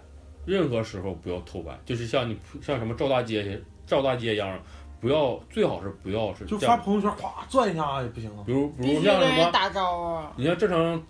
[0.45, 1.77] 任何时候不要偷拍。
[1.85, 4.59] 就是像你像什么赵大街赵大街一样，
[4.99, 6.57] 不要最好是不要是就。
[6.57, 8.43] 发朋友圈，咵转一下也不行啊。
[8.45, 10.27] 比如比如像什么，打招呼。
[10.35, 11.03] 你像正常，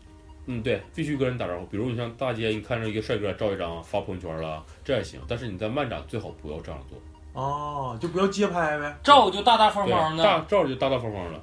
[0.46, 1.66] 嗯对，必须跟人打招呼。
[1.68, 5.20] 比如你像大街，你看着一个帅哥照一张发朋友圈了，这还行。
[5.28, 6.98] 但是你在漫展最好不要这样做。
[7.34, 8.98] 哦，就不要街拍呗。
[9.04, 11.40] 照就大大方，方的，大照就大大方方的，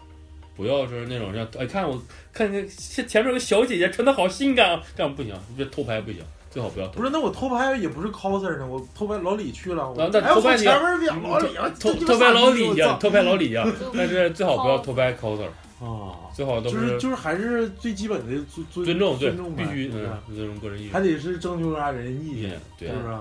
[0.56, 2.00] 不要是那种像哎，看我
[2.32, 7.04] 看那前前面有个小姐姐穿的好性感啊，这样不行，这偷拍不行，最好不要偷不。
[7.04, 9.90] 是，那我偷拍也不是 coser 呢，我偷拍老李去了。
[9.90, 15.46] 我啊那偷拍你前面表老李啊，偷偷拍老李呀，偷拍老李呀， 但是最好不要偷拍 coser，
[15.80, 21.00] 啊，最好都就是就是还是最基本的尊尊尊重，对尊重，呗必须嗯尊重个人意见还。
[21.00, 23.16] 得是征求人家人意见，对是不是？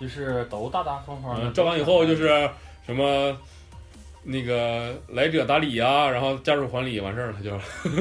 [0.00, 1.46] 就是都大大方方的。
[1.48, 2.50] 嗯，照完以后就是
[2.84, 3.34] 什么
[4.24, 7.50] 那个来者打理呀，然后家属还礼，完事儿了就。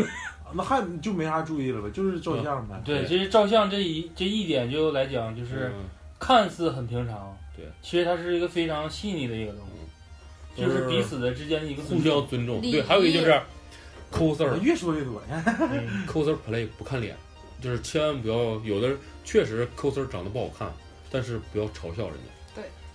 [0.56, 2.82] 那还就没啥注意了吧，就是照相呗。
[2.86, 5.84] 对，其实照相这一这一点就来讲，就是嗯。
[6.20, 9.62] 看似很平常，对，其实它是一个非常细腻的一个东
[10.56, 12.62] 西，都就是彼此的之间的一个互相尊重。
[12.62, 13.42] 对，还有一个就是
[14.12, 16.06] 我 coser 越说越多，嗯。
[16.08, 17.14] coser play 不看脸，
[17.60, 18.96] 就是千万不要有的
[19.26, 20.72] 确实 coser 长得不好看，
[21.12, 22.30] 但是不要嘲笑人家。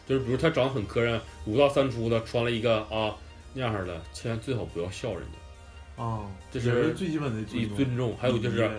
[0.09, 3.15] 对，就是比如他长得很磕碜，五大三粗的，穿了一个啊
[3.53, 6.03] 那样式的，千万最好不要笑人家。
[6.03, 8.71] 啊，这是是最基本的以尊重，还有就是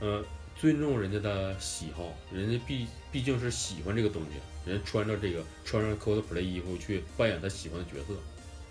[0.00, 0.24] 嗯呃
[0.56, 8.14] 尊重人家的喜好，人家毕毕竟是喜欢这个东西，人家穿着这个穿上 cosplay 衣服去扮演他喜欢的角色，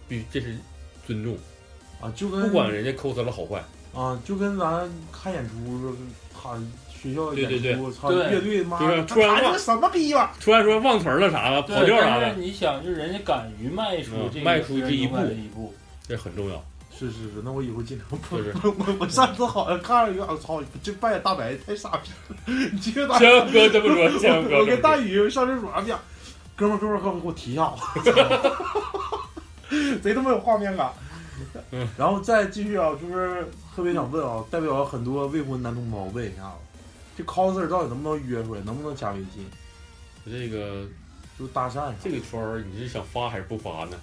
[0.07, 0.57] 必这是
[1.05, 1.37] 尊重，
[2.01, 3.63] 啊，就跟不管人家 cos 了好坏。
[3.93, 5.95] 啊，就跟咱看演出，
[6.33, 6.57] 他
[7.01, 15.73] 学校演对对出，操，对乐队妈，就是突然忘弹个什么逼玩意儿突然说忘词儿了啥的，跑，调啥的但是，你想，就是人家敢于迈出这迈出这一步
[16.07, 16.63] 这很重要。
[16.97, 22.35] 是是是，那我以后尽量不就是不我我上次好像看了一个，我操，这扮演大白太傻逼了，
[22.73, 25.03] 你这个大千万不要这么说，千万不要我跟大说。
[25.03, 25.99] 宇上厕所哎呀，
[26.55, 27.71] 哥们儿哥们儿，哥们儿给我提一下，
[30.01, 30.91] 贼他妈有画面感。
[31.71, 33.45] 嗯然后再继续啊，就是
[33.75, 36.49] 特别想问啊，代表很多未婚男同胞问一下子，
[37.17, 39.49] 这 coser 到底能不能约出来，能不能加微信，
[40.25, 40.85] 这个
[41.39, 41.91] 就搭讪？
[42.03, 43.97] 这个圈儿，你是想发还是不发呢？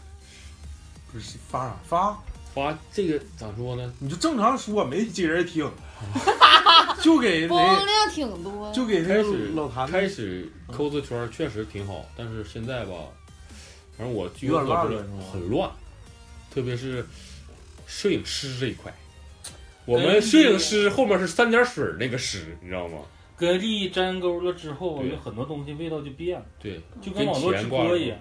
[1.12, 2.18] 不是发啥发？
[2.52, 3.92] 发这个咋说呢？
[4.00, 5.70] 你就正常说，没几个人听，
[7.02, 8.72] 就给 播那放量挺多。
[8.72, 12.94] 就给那个开始老谭开始 cos 圈确实挺好，但是现在吧，
[13.96, 15.70] 反正我据有点我所知乱了是吗很乱，
[16.52, 17.06] 特别是
[17.86, 18.92] 摄影师这一块。
[19.86, 22.98] 我们摄影师后面是三点水儿那个师，你知道吗？
[23.36, 28.18] 跟利益沾钩了之后，有很多东西味道就变了，对，就跟网络直钱挂钩播一样，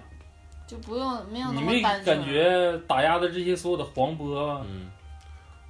[0.66, 2.16] 就不用没有那你没么单纯。
[2.18, 4.90] 感觉打压的这些所有的黄波，嗯，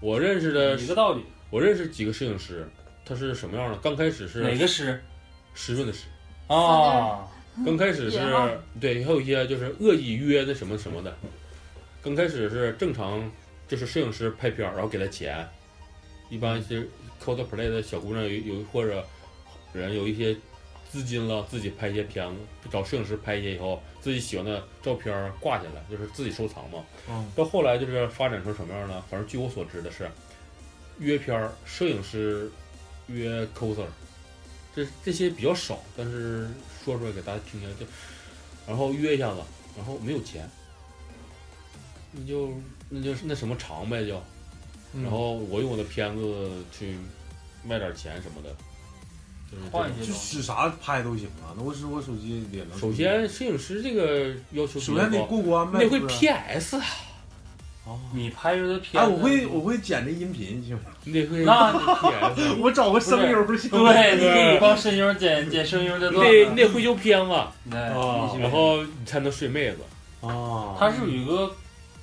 [0.01, 1.23] 我认识的一个道理。
[1.51, 2.67] 我认识几个摄影师，
[3.05, 3.79] 他是什么样的？
[3.79, 5.01] 刚开始是哪个师
[5.53, 6.07] 湿润的湿，
[6.49, 7.29] 啊？
[7.65, 8.19] 刚开始是
[8.81, 11.15] 对，还有一些就是恶意约的什么什么的。
[12.03, 13.31] 刚开始是正常，
[13.69, 15.47] 就是摄影师拍片儿，然后给他钱。
[16.29, 16.89] 一般是
[17.23, 19.07] cosplay 的小姑娘有有或者
[19.73, 20.37] 人有一些
[20.91, 26.85] 资金了，自己拍一些片子，找摄影师拍一些以后，自己喜欢的照片挂起来，就是自己收藏嘛。
[27.09, 29.03] 嗯到后来就是发展成什么样呢？
[29.11, 30.09] 反正据我所知的是，
[30.99, 32.51] 约片儿，摄影师
[33.09, 33.87] 约 coser，
[34.75, 36.49] 这这些比较少，但是
[36.85, 37.85] 说出来给大家听听就，
[38.67, 39.41] 然后约一下子，
[39.77, 40.49] 然后没有钱，
[42.13, 42.53] 那就
[42.89, 44.23] 那就是那什么长呗就，嗯
[45.03, 46.97] 然后我用我的片子去
[47.65, 48.55] 卖点钱什么的，
[49.71, 50.07] 换一些。
[50.13, 51.51] 就使啥拍都行啊。
[51.57, 52.79] 那我使我手机也能。
[52.79, 55.79] 首先，摄影师这个要求比首先得高，过关呗。
[55.83, 56.77] 那会是不是 PS，
[57.87, 60.85] 哦你拍出的片哎，子，我会我会剪这音频行吗？
[61.05, 61.73] 那会 那
[62.35, 63.93] PS， 我找个声优行吗？
[63.93, 67.33] 对，你可以帮声优剪剪声优的段那子，得会修片子，
[67.71, 67.95] 然
[68.51, 69.79] 后你才能睡妹子。
[70.27, 71.55] 啊，它是有一个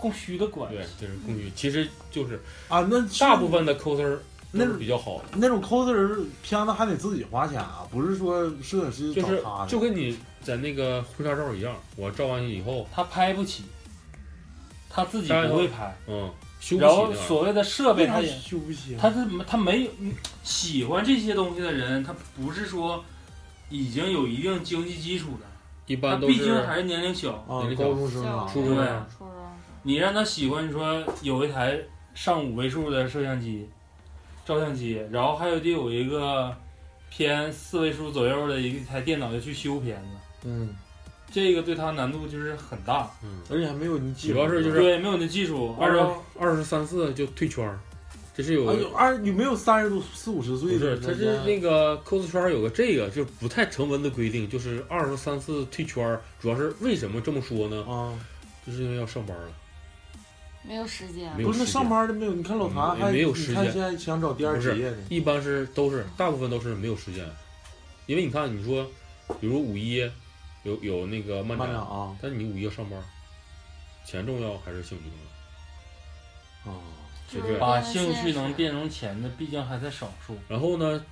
[0.02, 4.18] 供需的关对。，就是供需，其实就是啊，那大部分的 coser
[4.52, 9.42] 那都是比较好的，那种 coser 片子还得自己花钱啊，不是说摄影师就是。
[9.68, 13.64] 就跟你在那个婚纱照一样，我照完以后，他拍不起，
[14.90, 16.30] 他自己不会拍，嗯，
[16.60, 19.00] 修不然后所谓的设备他也，修不起啊？
[19.00, 19.92] 他是他没有
[20.44, 23.02] 喜欢这些东西的人，他不是说
[23.70, 25.46] 已经有一定经济基础的，
[25.86, 27.34] 一般都毕竟还是年龄小。
[27.48, 29.34] 啊那，个高中生啊，初中生初中
[29.84, 31.80] 你让他喜欢，你说有一台
[32.14, 33.68] 上五位数的摄像机、
[34.46, 36.56] 照相机，然后还有得有一个
[37.10, 40.70] 偏四位数左右的一台电脑要去修片子，嗯，
[41.32, 44.34] 这个对他难度就是很大，嗯，而且还没有你技术。
[44.34, 47.80] 主要是就是对，没有那技术，二十然后二十三四就退圈儿，
[48.36, 57.84] 这是有哎呦，二你没有三十多四五十岁不是，的，它是那个 cos 圈儿有个这个就不太成文的规定，就是二十三四退圈儿，主要是为什么这么说呢？
[57.90, 58.14] 啊，
[58.66, 59.48] 就是因为要上班了，
[60.64, 61.44] 没有时间没。
[61.44, 62.34] 有不是那时间上班的没有？
[62.34, 67.28] 你看老谭还有时间你看现在想找第二职业的，一般是都是大部分都是没有时间，
[68.06, 68.86] 因为你看你说，
[69.40, 69.98] 比如五一
[70.64, 73.02] 有有那个漫展啊但你五一要上班，
[74.06, 75.14] 钱重要还是兴趣重
[76.66, 76.72] 要？
[76.72, 76.80] 啊，
[77.32, 77.58] 是不是？
[77.58, 80.38] 把兴趣能变成钱的，毕竟还在少数。
[80.48, 81.04] 然后呢，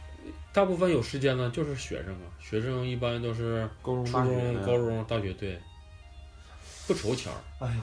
[0.54, 5.60] 大部分有时间呢就是学生啊，学生一般都是高中初中、高中、大学，对，
[6.86, 7.66] 不愁钱儿。
[7.66, 7.82] 哎呦，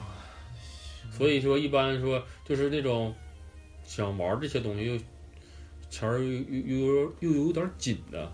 [1.11, 3.13] 所以说，一般说就是那种
[3.83, 4.97] 想玩这些东西又
[5.89, 8.31] 钱儿又又又又又有点紧的，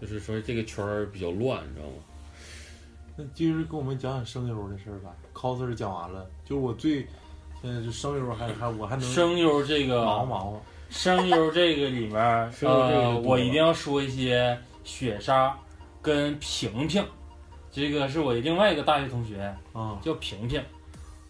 [0.00, 1.94] 就是说这个圈儿比较乱，你知道吗？
[3.14, 5.14] 那今儿跟我们讲讲声优的事儿吧。
[5.34, 7.06] coser 讲完了，就是我最
[7.60, 10.62] 现在就声优还还我还能声优这个忙活忙活。
[10.88, 15.54] 声优这个里面儿， 声优这个呃，我一定要说一些雪莎
[16.00, 17.04] 跟萍萍，
[17.70, 20.62] 这个是我另外一个大学同学啊，叫萍萍，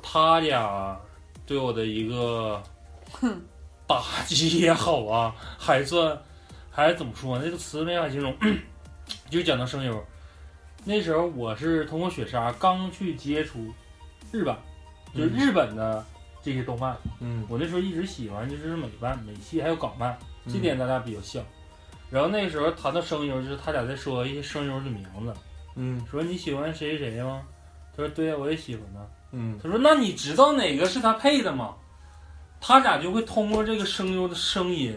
[0.03, 1.01] 他俩
[1.47, 2.63] 对我的一个
[3.87, 6.21] 打击也好啊，还算
[6.71, 7.45] 还怎么说呢？
[7.45, 8.37] 这个词没法形容，
[9.31, 10.05] 就讲到声优，
[10.85, 13.73] 那时候我是通过雪莎刚去接触
[14.33, 14.59] 日版，
[15.15, 16.05] 就是嗯日本的
[16.43, 16.97] 这些动漫。
[17.21, 21.43] 嗯我那时候一直喜欢就是美漫、美系还有港漫，嗯这点咱俩比较像。
[22.11, 25.35] 然后那时候谈到声优，就是他俩在说一些声优的名字，
[25.77, 27.43] 嗯说你喜欢谁谁谁吗？
[27.97, 29.01] 他说对呀、我也喜欢他。
[29.33, 31.75] 嗯他说那你知道哪个是他配的吗？
[32.61, 34.97] 他俩就会通过这个声优的声音，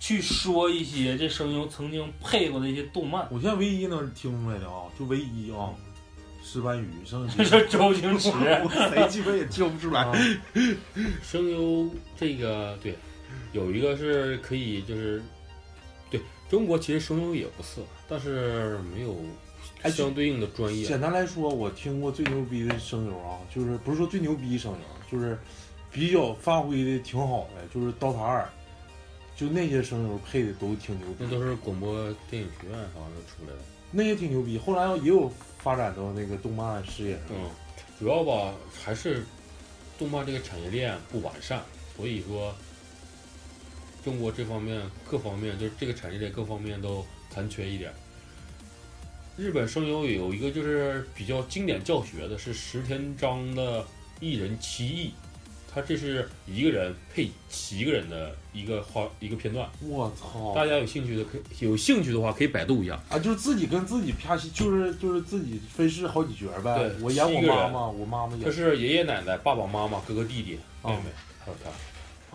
[0.00, 3.28] 去说一些这声优曾经配过的一些动漫。
[3.30, 5.68] 我现在唯一能听出来的啊，就唯一啊，
[6.42, 10.02] 石斑鱼，剩下 这是周星驰我谁鸡巴也听不出来。
[10.02, 10.12] 啊
[11.22, 12.96] 声优这个对，
[13.52, 15.22] 有一个是可以就是，
[16.10, 16.18] 对
[16.48, 19.51] 中国其实声优也不错，但是没有哎
[19.90, 20.84] 相对应的专业。
[20.86, 25.38] 简单来说，我听过最牛逼的声优啊，就是不是说最牛逼声优，就是
[25.90, 28.42] 比较发挥的挺好的，就是《刀塔二》，
[29.40, 33.62] 就那些声优配的都挺牛逼那，都是广播电影学院好像出来的。
[33.90, 34.56] 那也挺牛逼。
[34.56, 37.22] 后来也有发展到那个动漫事业上。
[37.30, 37.50] 嗯，
[37.98, 39.24] 主要吧还是
[39.98, 41.62] 动漫这个产业链不完善，
[41.96, 42.54] 所以说
[44.02, 47.92] 中国这方面各方面就是这个产业链各方面都残缺一点。
[49.36, 53.84] 日本声优有一个就是比较经典教学的是石田章的
[54.20, 55.12] 一人七役，
[55.72, 60.52] 他这是一个人配七个人的一个画一个片段，我操！
[60.54, 63.02] 大家有兴趣的可以有兴趣的话可以百度一下。
[63.08, 66.78] 啊，就是自己跟自己啪戏，就是就是自己分饰好几角呗。
[66.78, 68.44] 对我演我妈妈，我妈妈演。
[68.44, 71.04] 他是爷爷奶奶、爸爸妈妈、哥哥弟弟、妹妹，
[71.42, 71.70] 还有他。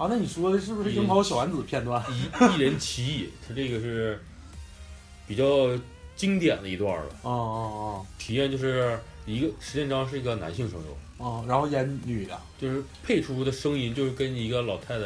[0.03, 2.03] 啊，那你说的是不是樱桃小丸子片段？
[2.11, 4.19] 一一人七役，他这个是
[5.27, 5.45] 比较
[6.17, 7.09] 经典的一段了。
[7.23, 11.45] 啊啊体验就是一个石建章是一个男性声优，啊啊！
[11.47, 15.03] 然后演女的，就是配出的声音就是跟一个老太太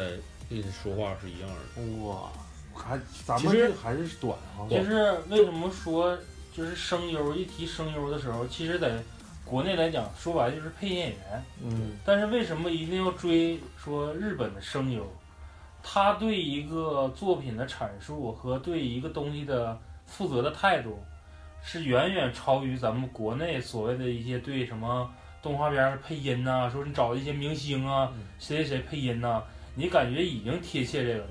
[0.48, 2.04] 跟你说话是一样的。
[2.04, 2.32] 哇，
[2.74, 4.66] 还咱们其实这还是短啊。
[4.68, 6.18] 就是为什么说
[6.52, 9.00] 就是声优一提声优的时候，其实在
[9.44, 11.44] 国内来讲，说白了就是配音演员。
[11.62, 15.06] 嗯但是为什么一定要追说日本的声优？
[15.82, 19.76] 他对一个作品的阐述和对一个东西的
[20.12, 21.02] 负责的态度，
[21.62, 25.10] 是远远超于咱们国内所谓的一些对什么
[25.42, 29.42] 动画片儿配音呐、说你找一些明星啊，谁谁谁配音呐、
[29.74, 31.30] 你感觉已经贴切这个了。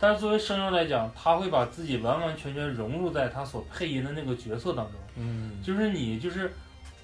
[0.00, 5.00] 但是作为声优来讲，他会把自己完完全全融入在他所配音的那个角色当中。
[5.16, 6.52] 嗯就是你就是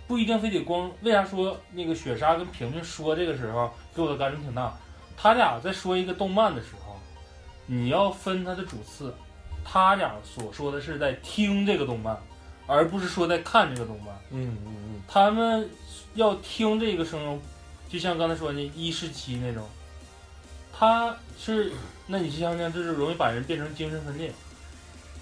[0.06, 4.76] 不一定非得光为啥说那个雪莎跟萍萍说这个时候给我的感触挺大，
[5.16, 6.98] 他俩在说一个动漫的时候，
[7.64, 9.14] 你要分他的主次，
[9.64, 12.16] 他俩所说的是在听这个动漫，
[12.66, 14.14] 而不是说在看这个动漫。
[14.30, 15.68] 嗯嗯嗯，他们
[16.14, 17.40] 要听这个声音，
[17.88, 19.66] 就像刚才说的一是七那种，
[20.72, 21.72] 他是，
[22.06, 24.32] 那你想想，这是容易把人变成精神分裂。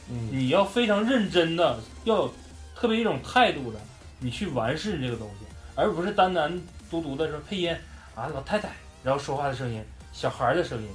[0.08, 0.28] 嗯。
[0.30, 2.34] 你要非常认真的，要有
[2.74, 3.78] 特别一种态度的，
[4.18, 6.60] 你去完事这个东西，而不是单单
[6.90, 7.76] 独独的说配音
[8.14, 8.70] 啊，老太太，
[9.02, 10.88] 然后说话的声音，小孩的声音，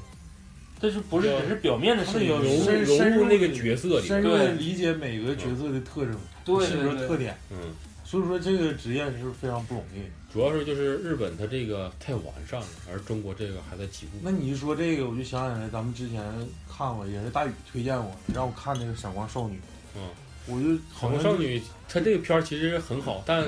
[0.80, 2.28] 这是不是只是表面的声音？
[2.30, 6.68] 有融深深入融入那个角色里深入理解每个角色的特征、对
[7.08, 7.36] 特点。
[7.50, 7.74] 嗯，
[8.04, 10.02] 所以说这个职业是非常不容易。
[10.32, 14.18] 主要是就是日本它这个太完善了，而中国这个还在起步。
[14.22, 16.22] 那你一说这个，我就想起来咱们之前
[16.70, 19.56] 看过，也是大宇推荐我，让我看那个《闪光少女》。
[19.96, 20.10] 嗯，
[20.46, 23.46] 我就好像闪光少女，它这个片儿其实很好，但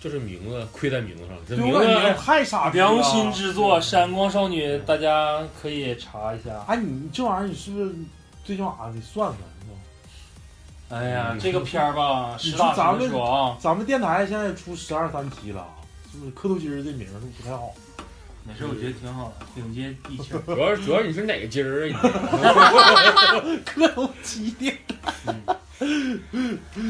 [0.00, 1.42] 就是名字亏在名字上了。
[1.48, 1.80] 这名字
[2.18, 2.86] 太傻逼了。
[2.86, 6.64] 良心之作《闪光少女》，大家可以查一下。
[6.66, 7.92] 哎，你这玩意儿你是不是
[8.44, 9.30] 最起码得算算？
[9.30, 9.44] 是吧
[10.90, 15.66] 哎呀，这个片儿吧，你实打实的说咱们说啊，咱们电台现在出十二三期了，
[16.10, 17.74] 是不是磕头机儿这名儿都不太好？
[18.44, 20.38] 没事，我觉得挺好的，顶接地气儿。
[20.46, 22.00] 主要主要你是哪个筋儿啊？
[23.66, 24.72] 磕头机的，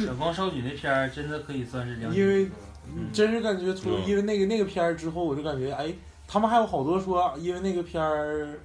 [0.06, 2.56] 闪光少女那片儿真的可以算是良心因为之作。
[2.59, 2.68] 嗯
[3.12, 5.93] 真是感觉从嗯因为那个那个片儿之后，我就感觉哎，
[6.26, 8.59] 他们还有好多说因为那个片儿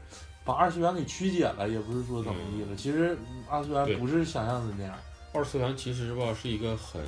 [0.44, 2.76] 把二次元给曲解了，也不是说怎么地了。
[2.76, 4.94] 其实嗯二次元不是想象的那样。
[5.34, 7.02] 二次元其实吧是一个很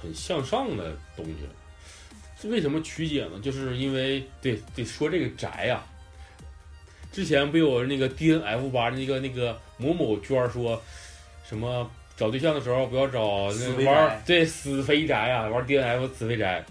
[0.00, 1.34] 很向上的东西。
[2.40, 3.38] 这为什么曲解呢？
[3.40, 5.82] 就是因为对得说这个宅呀、
[7.12, 10.80] 之前不有那个 D N F 八那个那个某某娟说
[11.44, 11.90] 什么
[12.20, 13.24] 找对象的时候不要找
[13.82, 16.62] 玩儿对死肥宅啊，玩 D N F 死肥宅。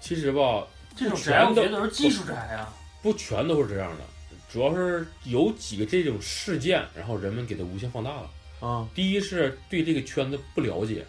[0.00, 0.66] 其实吧，
[0.96, 2.74] 这种宅我觉得都是技术宅啊。
[3.00, 4.02] 不全都是这样的，
[4.50, 8.28] 主要是有几个这种事件，然后人们给它无限放大了。
[8.58, 11.04] 啊，第一是对这个圈子不了解，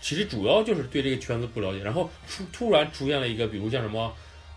[0.00, 4.04] 其实主要就是对这个圈子不了解，然后出突然出现了一个，比如像什么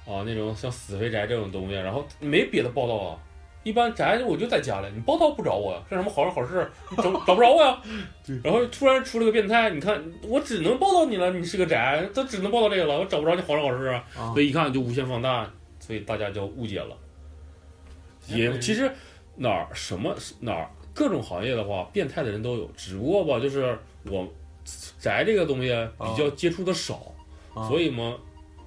[0.05, 3.19] 啊那种像死肥宅这种东西，然后没别的报道啊。
[3.65, 7.81] 一般宅我就在家里，你报道不着我呀，像什么好人好事，你找找不着我呀。
[8.43, 14.03] 然后突然出了个变态，你看我只能报道你了，你是个宅，他只能报道这个了，我找不着你好人好事啊。
[14.15, 16.95] 啊所以一看就无限放大，所以大家就误解了。
[18.27, 18.91] 也其实
[19.35, 24.27] 哪儿什么哪儿各种行业的话，变态的人都有，只不过吧，就是我
[24.99, 27.11] 宅这个东西比较接触的少，
[27.55, 28.15] 啊所以嘛，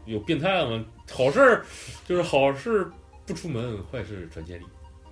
[0.07, 1.63] 有变态嘛，好事
[2.05, 2.89] 就是好事
[3.27, 4.65] 不出门，坏事传千里，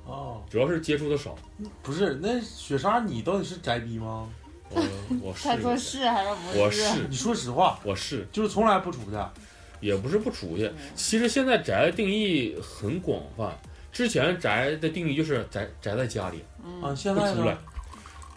[0.06, 1.34] 哦，主要是接触的少。
[1.82, 4.26] 不是，那雪莎你到底是宅逼吗？
[4.70, 4.82] 我
[5.22, 6.82] 我是 他说是还是不我是？
[7.08, 9.16] 你说实话，我是就是从来不出去。
[9.78, 13.54] 也不是不出去，其实现在宅的定义很广泛。
[13.92, 16.42] 之前宅的定义就是宅宅在家里
[16.80, 17.56] 啊，嗯，现在不出来？。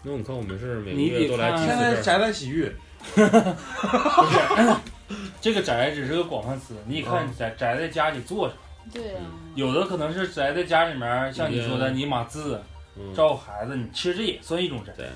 [0.02, 2.70] 那你看我没事每个月都来看现在宅在洗浴，
[5.40, 8.54] 这个宅只是个广泛词，你看嗯宅宅在家里做啥？
[8.92, 9.22] 对啊，
[9.54, 12.60] 有的可能是宅在家里面，像你说的，你码字、
[12.96, 14.92] 嗯，照顾孩子，你其实这也算一种宅。
[14.96, 15.06] 对，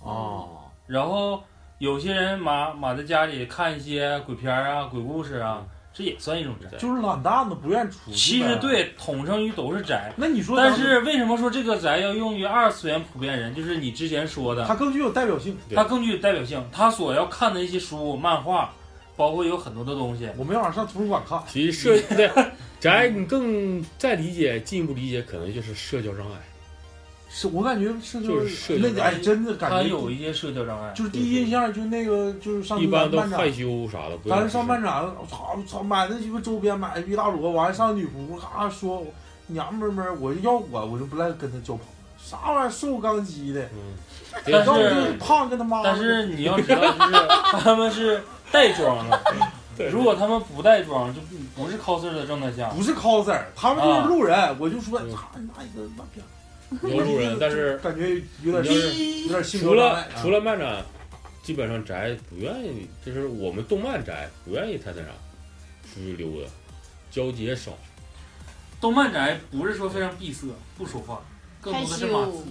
[0.00, 0.48] 哦，
[0.86, 1.42] 然后
[1.78, 6.78] 有些人码码在家里看一些鬼片啊、鬼故事啊，这也算一种宅。
[6.78, 8.16] 就是懒蛋子不愿出去。
[8.16, 10.12] 其实，对，统称于都是宅。
[10.16, 13.54] 那你说，但是为什么说这个宅要用于二次元普遍人？
[13.54, 15.58] 就是你之前说的，它更具有代表性。
[15.68, 18.72] 对它更具有代表性，他所要看的一些书、漫画，
[19.18, 20.26] 包括有很多的东西。
[20.38, 21.38] 我们要往上图书馆看。
[21.46, 22.30] 其实社 对
[22.80, 26.38] 宅，你更再理解进一步理解，可能就是社交障碍。
[27.30, 39.04] 是我感觉是就是社交那哎，真的感他觉有一些社交障碍，就是第一印象就那个就是上一般都害羞啥的，不咱上漫展，我操操，买那鸡巴周边，买一大摞，完了上女仆，咔说
[39.48, 41.82] 娘们儿们儿，我要我，我就不赖跟他交朋友，
[42.16, 43.94] 啥玩意儿瘦钢肌的，嗯，
[44.46, 45.90] 但要不是胖跟他妈的。
[45.90, 49.20] 但是你要知道，就是他们是带妆的，
[49.90, 52.68] 如果他们不带妆，就不不是 coser 的状态下。
[52.70, 58.74] 不是 coser，他们就是路人，我就说，嗯操，拿一个那片，有路人，但是 感觉有点
[59.24, 60.84] 有点性除了除了漫展，
[61.42, 65.08] 基本上宅不愿意，就是我们动漫宅不愿意太那啥，
[65.94, 66.50] 出去溜达，
[67.10, 67.72] 交集也少。
[68.80, 70.46] 动漫宅不是说非常闭塞，
[70.76, 71.20] 不说话，
[71.60, 72.44] 更多的是码字。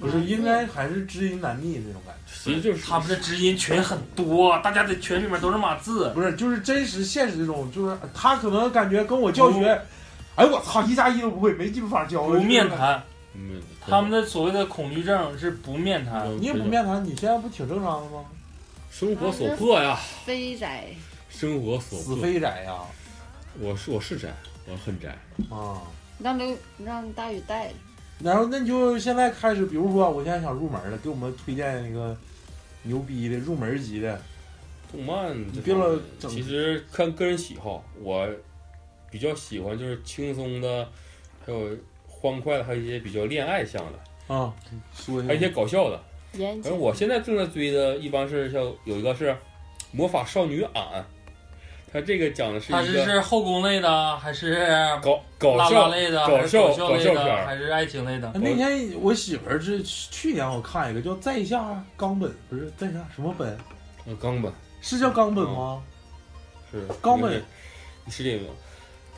[0.00, 6.10] 不是应该还是知音难觅那种感觉，其实就是他们的知音群很多，大家的群里面都是码字。
[6.14, 9.80] 不是就是真实现实这种，就是他可能感觉跟我教学，
[10.34, 13.02] 哎我操，一加一都不会，没鸡巴法教了，不面谈，
[13.34, 16.28] 嗯，他们的所谓的恐惧症是不面谈。
[16.38, 18.24] 你也不面谈，你现在不挺正常的吗？
[18.90, 20.86] 生活所迫呀，非宅，
[21.28, 22.22] 生活所死迫。
[22.22, 22.74] 飞宅呀，
[23.60, 24.28] 我是我是宅，
[24.66, 25.16] 我很宅。
[25.50, 25.82] 啊。
[26.18, 27.74] 让刘让大宇带着。
[28.24, 32.16] 然后那你就现在开始，比如说我现在想入门了，给我们推荐一个
[32.84, 34.18] 牛逼的入门级的。
[34.90, 38.26] 动漫你别老整其实看个人喜好，我
[39.10, 40.88] 比较喜欢就是轻松的，
[41.44, 41.68] 还有
[42.06, 44.54] 欢快的，还有一些比较恋爱向的，啊，
[44.94, 46.00] 说一还有一些搞笑的。
[46.32, 49.30] 反正我现在正在追的，一般是像有一个是
[49.92, 50.82] 《魔法少女俺》，
[51.94, 54.66] 它这个讲的是他是是后宫类的，还是
[55.00, 58.32] 搞搞拉拉笑类的，搞还是笑搞搞类的，笑片还是爱情类的？
[58.34, 63.56] 那天我媳妇儿是去年我看一个叫《在下冈本》，不是在下什么本，
[64.06, 65.80] 呃，冈本是叫冈本吗？
[66.72, 67.40] 是冈本
[68.08, 68.46] 是这个，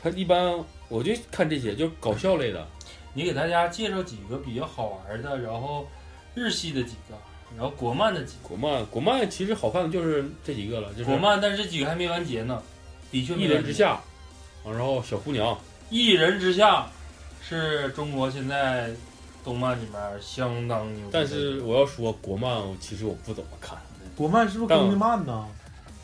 [0.03, 2.63] 他一般我就看这些，就搞笑类的。
[3.11, 5.87] 你给大家介绍几个比较好玩的，然后
[6.35, 7.17] 日系的几个，
[7.57, 8.47] 然后国漫的几个。
[8.49, 12.61] 国漫国漫其实好看的就是这几个了，就是国漫，但是这几个还没完结呢，
[13.11, 13.45] 的确一。
[13.45, 13.93] 人之下，
[14.63, 15.57] 啊然后小姑娘，
[15.89, 16.87] 一人之下
[17.41, 18.91] 是中国现在
[19.43, 21.07] 动漫里面相当牛。
[21.11, 23.77] 但是我要说国漫，其实我不怎么看，
[24.15, 25.47] 国漫是不是更的慢呢？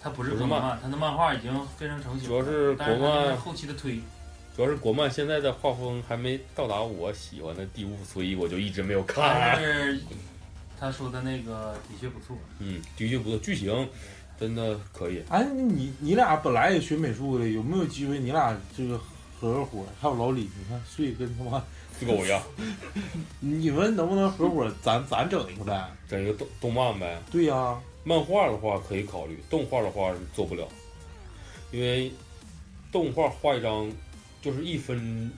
[0.02, 4.00] 它不是不是漫国漫，它的漫画已经非常成熟了，主要是国漫是后期的推。
[4.56, 9.60] 主要是国漫现在的画风还没到达我喜欢的地步，所以我就一直没有但看。
[9.60, 10.00] 是
[10.80, 12.38] 他说的那个的确不错。
[12.60, 13.88] 嗯，的确不错，剧情
[14.40, 15.24] 真的可以。
[15.30, 19.00] 哎，你你俩本来也学美术的，有没有机会你俩这个
[19.40, 19.86] 合个伙？
[20.00, 21.64] 还有老李，你看睡跟他妈
[22.00, 22.42] 就跟我一样，
[23.40, 24.70] 你们能不能合伙？
[24.82, 25.90] 咱咱整一个呗？
[26.10, 27.22] 整一个动动漫呗。
[27.32, 30.68] 对呀、漫画的话可以考虑，动画的话是做不了，
[31.72, 32.12] 因为
[32.92, 33.90] 动画画一张
[34.42, 35.32] 就是一分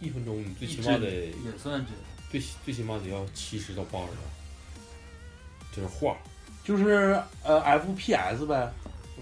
[0.00, 1.92] 一分钟，你最起码得也算这
[2.30, 4.16] 最最起码得要七十到八十张，
[5.80, 6.16] 就是画。
[6.62, 8.70] 就是呃 FPS 呗。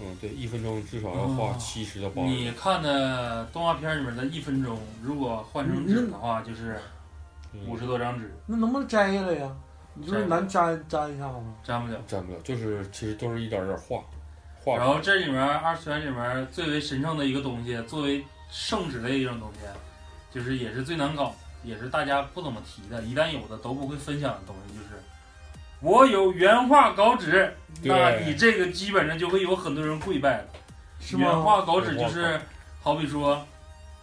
[0.01, 2.27] 嗯，对，一分钟至少要画哦七十到八十。
[2.27, 6.79] 你看的动画片里面的一分钟，如果换成纸的话，就是
[7.53, 9.51] 嗯五十多张纸，那能不能摘下来呀？
[9.95, 11.53] 你就是难粘粘一下子吗？
[11.65, 11.99] 粘不了。
[12.07, 14.01] 粘不了，就是其实都是一点点画，
[14.63, 14.77] 画。
[14.77, 19.59] 然后这里面二次元里面最为神圣的一个东西，作为圣旨的一种东西，
[20.31, 24.98] 就是也是最难搞，也是大家不怎么提的，一旦有的都不会分享的东西，就是
[25.81, 30.45] 我有原画稿纸，那你这个基本上就会有很多人跪拜了。
[30.99, 31.23] 是吗？
[31.23, 32.39] 原画稿纸就是，
[32.81, 33.45] 好比说，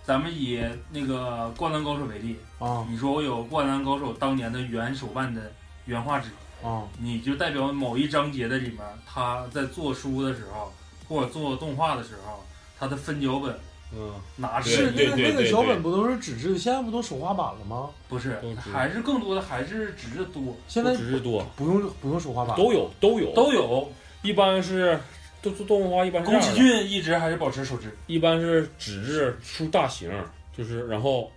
[0.03, 2.87] 咱们以那个《灌篮高手》为例，啊。
[2.89, 5.53] 你说我有《灌篮高手》当年的原手办的
[5.85, 6.31] 原画纸，
[6.63, 6.85] 啊。
[6.99, 10.73] 你就代表某一章节的里面，他在做书的时候，
[11.07, 12.43] 或者做动画的时候，
[12.79, 13.55] 他的分脚本
[13.93, 16.59] 嗯，拿对是那个那个对对对脚本不都是纸质的？
[16.59, 17.91] 现在不都手画板了吗？
[18.09, 18.41] 不是
[18.73, 23.89] 还是更多的还是纸质多，现在纸质多，不用不用手画板，都有都有都有。
[24.23, 24.99] 一般是
[25.41, 30.11] 都做动画，一般是宫崎，骏一直还是保持手制，一般是纸质出大型，
[30.57, 31.31] 就是然后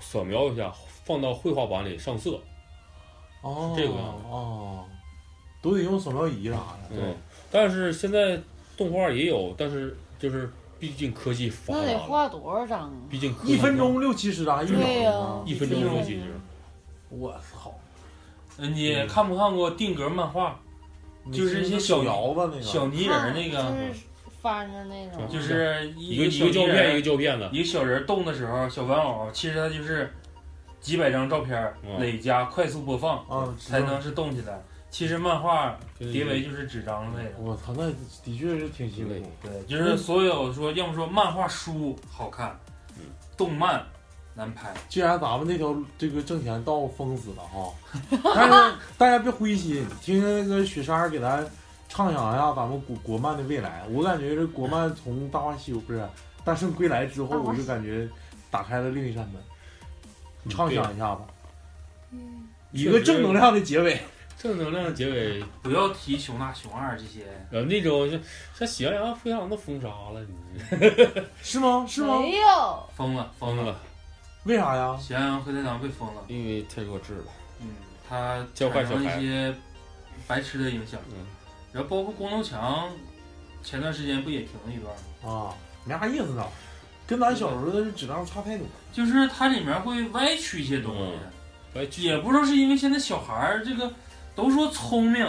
[0.00, 0.72] 扫描一下，
[1.04, 2.40] 放到绘画板里上色。
[3.42, 4.84] 哦，这个样子哦，
[5.62, 6.96] 都得用扫描仪啥的。
[6.96, 7.14] 嗯，
[7.52, 8.36] 但是现在
[8.76, 10.50] 动画也有，但是就是
[10.84, 12.92] 毕竟科技发那得达了，画多少张啊？
[13.08, 16.22] 毕竟科技一分钟六七十张，一秒对呀钟一分钟六七十，
[17.08, 17.74] 我操！
[18.58, 20.60] 呃你看不看过定格漫画？
[21.32, 22.60] 就是一些小摇子那个。
[22.60, 24.00] 小泥人儿那个，就是
[24.42, 30.12] 翻着那种，就是一个一小泥个胶片人一个胶片的，一个小人动的时候，小玩偶其实它就是
[30.82, 34.62] 几百张照片嗯累加快速播放啊，才能是动起来。
[34.94, 37.90] 其实漫画叠为就是纸张类的，我操，那
[38.22, 39.28] 的确是挺辛苦。
[39.42, 42.56] 对，就是所有说，要么说漫画书好看，
[43.36, 43.84] 动漫
[44.34, 44.72] 难拍。
[44.88, 47.74] 既然咱们这条这个挣钱道封死了哈，
[48.36, 51.44] 但是大家别灰心，听听那个雪山给咱
[51.88, 53.82] 畅想一下咱们国国漫的未来。
[53.90, 55.98] 我感觉这国漫从《大话西游》不是
[56.44, 58.08] 《大圣归来》之后，我就感觉
[58.48, 59.42] 打开了另一扇门。
[60.48, 61.26] 畅想一下吧，
[62.70, 64.00] 一个正能量的结尾。
[64.44, 67.24] 正能量的结尾，不要提熊大、熊二这些。
[67.50, 68.20] 呃，那种像
[68.54, 70.60] 像喜羊羊、灰太狼都封杀了，你
[71.42, 71.82] 是吗？
[71.88, 72.18] 是吗？
[72.20, 73.74] 没有，疯了，疯了，
[74.44, 74.94] 为啥呀？
[75.00, 77.24] 喜羊羊、灰太狼被封了，因为太弱智了。
[77.62, 77.68] 嗯，
[78.06, 78.86] 他教坏一
[79.22, 79.54] 些
[80.26, 81.00] 白痴的影响。
[81.08, 81.24] 嗯，
[81.72, 82.90] 然后包括光头强，
[83.62, 85.34] 前段时间不也停了一段？
[85.34, 85.54] 啊，
[85.86, 86.46] 没啥意思呢，
[87.06, 88.66] 跟咱小时候的质量差太多。
[88.92, 93.90] 就是它里面会歪曲一些东西，歪曲也不知道是因为现在小孩儿这个
[94.34, 95.26] 都说聪明，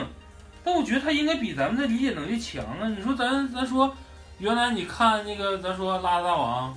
[0.63, 2.87] 但我觉得他应该比咱们的理解能力强啊。
[2.89, 3.93] 你说咱咱说，
[4.39, 6.75] 原来你看那个咱说拉大王，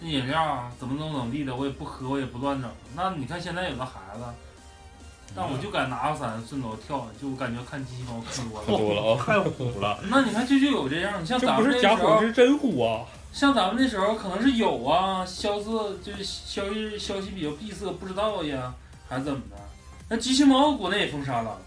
[0.00, 2.70] 那饮料啊怎么怎么怎么地的，我也不喝，我也不乱整。
[2.94, 4.22] 那你看现在有的孩子，
[5.34, 9.98] 但我就敢拿个伞顺头跳，就我感觉看机器猫看多了，看多了啊 太虎了。
[10.08, 13.02] 那你看这就有这样，你像咱这不是们那时候假虎，是真虎啊！
[13.32, 15.64] 像咱们那时候可能是有啊，消息
[16.04, 18.72] 就是消息消息比较闭塞，不知道呀，
[19.08, 19.56] 还是怎么的？
[20.08, 21.58] 那机器猫国内也封杀了，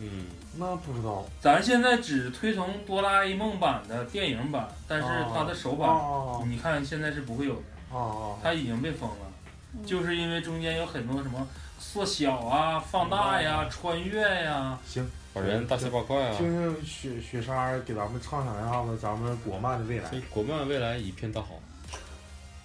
[0.00, 0.26] 嗯，
[0.56, 1.24] 那不知道。
[1.40, 9.32] 咱现在只推崇哆啦 A 梦版的电影版，但是它的手版，哦你看现在是不会有的，啊它已经被封了，
[9.74, 11.46] 嗯就是因为中间有很多什么
[11.78, 16.34] 缩小啊、放大呀、穿越呀，行，把人大卸八块啊！
[16.36, 20.10] 听听雪雪莎给咱们畅想一下子咱们国漫的未来。
[20.30, 21.48] 国漫未来一片大好。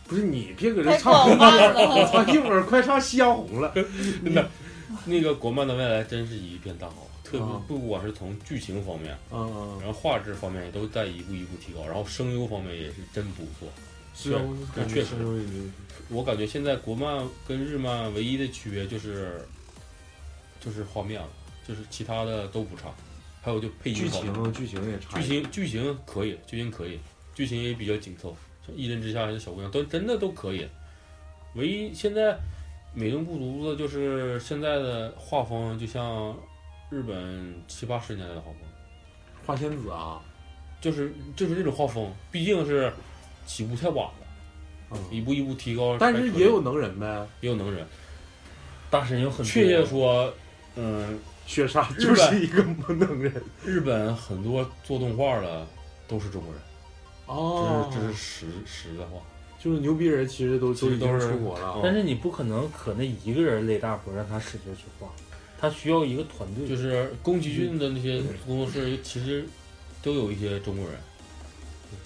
[0.05, 1.29] 不是你别搁这唱
[2.27, 3.71] 一会儿快唱 《夕阳红》了。
[3.73, 4.49] 真的，
[5.05, 7.07] 那个国漫的未来真是一片大好，
[7.39, 7.61] 特别啊。
[7.67, 13.67] 不管是从剧情方面，嗯嗯，然后画质方面也都在一步一步提高，然后声优方面也是真不错。
[14.15, 14.41] 是啊，
[14.75, 15.15] 我确实
[16.09, 19.41] 我感觉现在国漫跟日漫唯一的区别就是，
[20.59, 21.27] 就是画面了，
[21.67, 22.93] 就是其他的都不差，
[23.41, 24.53] 还有就配音剧情。
[24.53, 26.99] 剧情也差剧，情剧情可以，剧情可以，
[27.33, 28.37] 剧情也比较紧凑，
[28.67, 30.67] 像《一人之下》这小姑娘都真的都可以。
[31.55, 32.37] 唯一现在
[32.93, 36.37] 美中不足的就是现在的画风，就像
[36.93, 38.59] 日本七八十年代的画风，
[39.47, 40.21] 花仙子啊，
[40.79, 42.93] 就是就是这种画风，毕竟是
[43.47, 44.27] 起步太晚了，
[44.91, 44.99] 嗯。
[45.09, 45.97] 一步一步提高。
[45.99, 47.83] 但是也有能人呗，也有能人，
[48.91, 49.45] 大神有很多。
[49.45, 50.31] 确切说，
[50.75, 51.17] 嗯，
[51.47, 53.33] 雪莎就是一个能人。
[53.65, 55.65] 日本很多做动画的
[56.07, 56.61] 都是中国人，
[57.25, 57.89] 哦。
[57.91, 59.19] 这是这是实实在话。
[59.57, 61.71] 就是牛逼人，其实都其实都是都已经出国了。
[61.71, 61.79] 啊。
[61.81, 65.07] 但是你不可能可那一个人累大活让他使劲去画，
[65.63, 66.67] 他需要一个团队。
[66.67, 69.47] 就是宫崎骏的那些工作室，其实
[70.01, 70.99] 都有一些中国人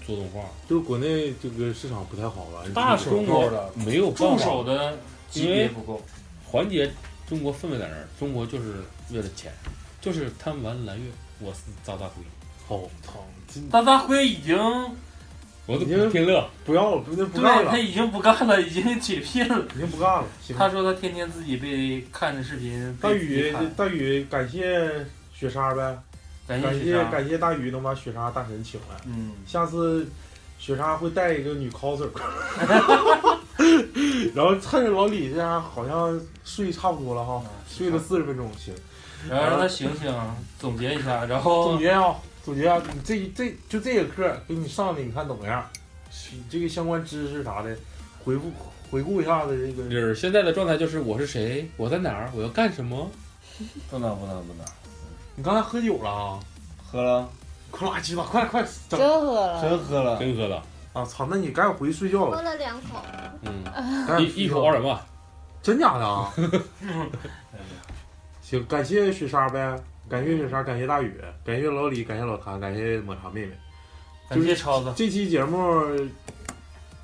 [0.06, 0.44] 做动画。
[0.70, 2.64] 就是国内这个市场不太好吧？
[2.76, 4.96] 大手中国的没有办助法手的
[5.32, 6.00] 级别不够，
[6.46, 6.94] 缓解
[7.28, 8.08] 中国氛围在那儿。
[8.20, 8.76] 中国就是
[9.10, 9.52] 为了钱，
[10.00, 11.06] 就是贪玩蓝月，
[11.40, 12.22] 我是渣渣辉。
[12.68, 13.26] 好操！
[13.72, 14.56] 大大辉已经
[15.68, 17.70] 我都已经拼乐，不要了，不不对干了。
[17.72, 19.60] 他，已经不干了，已经解聘了。
[19.76, 20.24] 已经不干了。
[20.58, 24.90] 他说他天天自己被看的视频，大宇大宇感谢
[25.34, 26.00] 雪莎呗，
[26.48, 27.04] 感感谢谢雪莎。
[27.12, 28.96] 感谢大宇能把雪莎大神请来。
[29.06, 30.10] 嗯，下次
[30.58, 32.08] 雪莎会带一个女 coser，
[34.34, 38.74] 然后趁着老李这样好像睡差不多了哈，睡了四十分钟，行。
[39.28, 40.14] 然后让他醒醒，
[40.60, 42.16] 总结一下，然后总结啊，总
[42.56, 45.66] 结啊，你这这就这个课给你上的，你看怎么样？
[46.32, 47.76] 你这个相关知识啥的，
[48.24, 48.52] 回顾
[48.90, 49.90] 回顾一下子这个。
[49.90, 53.10] 就是现在的状态就是我是谁，我在哪儿，我要干什么。
[53.90, 54.66] 不能不能不能，
[55.36, 56.40] 你刚才喝酒了啊？
[56.86, 57.28] 喝了，
[57.72, 60.64] 快拉鸡巴，快快整真喝了，真喝了，真喝了，
[60.94, 61.04] 啊！
[61.04, 63.04] 操，那你赶紧回去睡觉喝了，两口，
[63.42, 63.64] 嗯，
[64.22, 65.00] 一一口二百万，
[65.64, 66.32] 真假的啊？
[68.42, 69.76] 行，感谢雪莎呗，
[70.10, 71.14] 感谢雪莎，感谢大宇，
[71.44, 73.52] 感谢老李，感谢老谭，感谢抹茶妹妹。
[74.30, 75.58] 感谢超子，这期节目，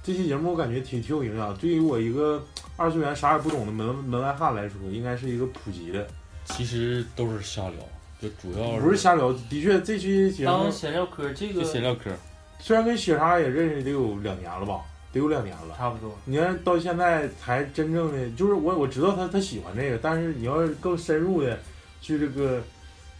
[0.03, 1.55] 这期节目我感觉挺挺有营养。
[1.57, 2.43] 对于我一个
[2.75, 6.05] 二次元啥也不懂的门门外汉来说，应该是一个普及的，
[6.45, 7.79] 其实都是瞎聊，
[8.21, 9.31] 就主要不是瞎聊。
[9.31, 12.11] 的确，这期节目当闲聊嗑，这个闲聊嗑。
[12.59, 14.81] 虽然跟雪莎也认识得有两年了吧，
[15.11, 15.75] 得有两年了。
[15.77, 16.13] 差不多。
[16.25, 21.57] 你看到现在才真正的，就是我我知道他他喜欢这个，但是你要是更深入的
[22.01, 22.61] 去这个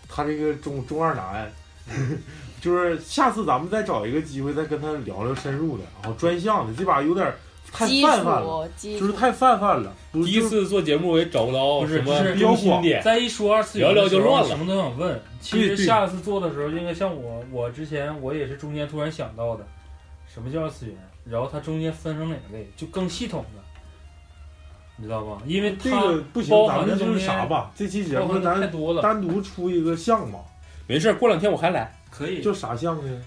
[0.07, 1.51] 他这个中中二男，
[2.61, 7.33] 就是下次咱们再找一个机会再跟他聊聊深入的，然后专项的，这把有点
[7.71, 9.91] 太泛泛了，就是太泛泛了。
[10.11, 14.47] 第一次做节目我也找不到什么就是中心点，再一说二次元聊聊就乱了。
[14.47, 15.19] 什么都想问。
[15.41, 19.65] 其实下次做的时候，应该像我，我之前我也是中间突然想到的，
[20.31, 23.62] 什么叫二次元，然后它中间分成哪类，就更系统的，
[24.97, 25.41] 你知道吧？
[25.45, 27.71] 因为这个不行，咱们就是啥吧？
[27.75, 28.59] 这期节目咱，
[29.01, 30.39] 单独出一个项吧，
[30.87, 31.91] 没事，过两天我还来。
[32.11, 32.41] 可以。
[32.43, 33.21] 叫啥项呢？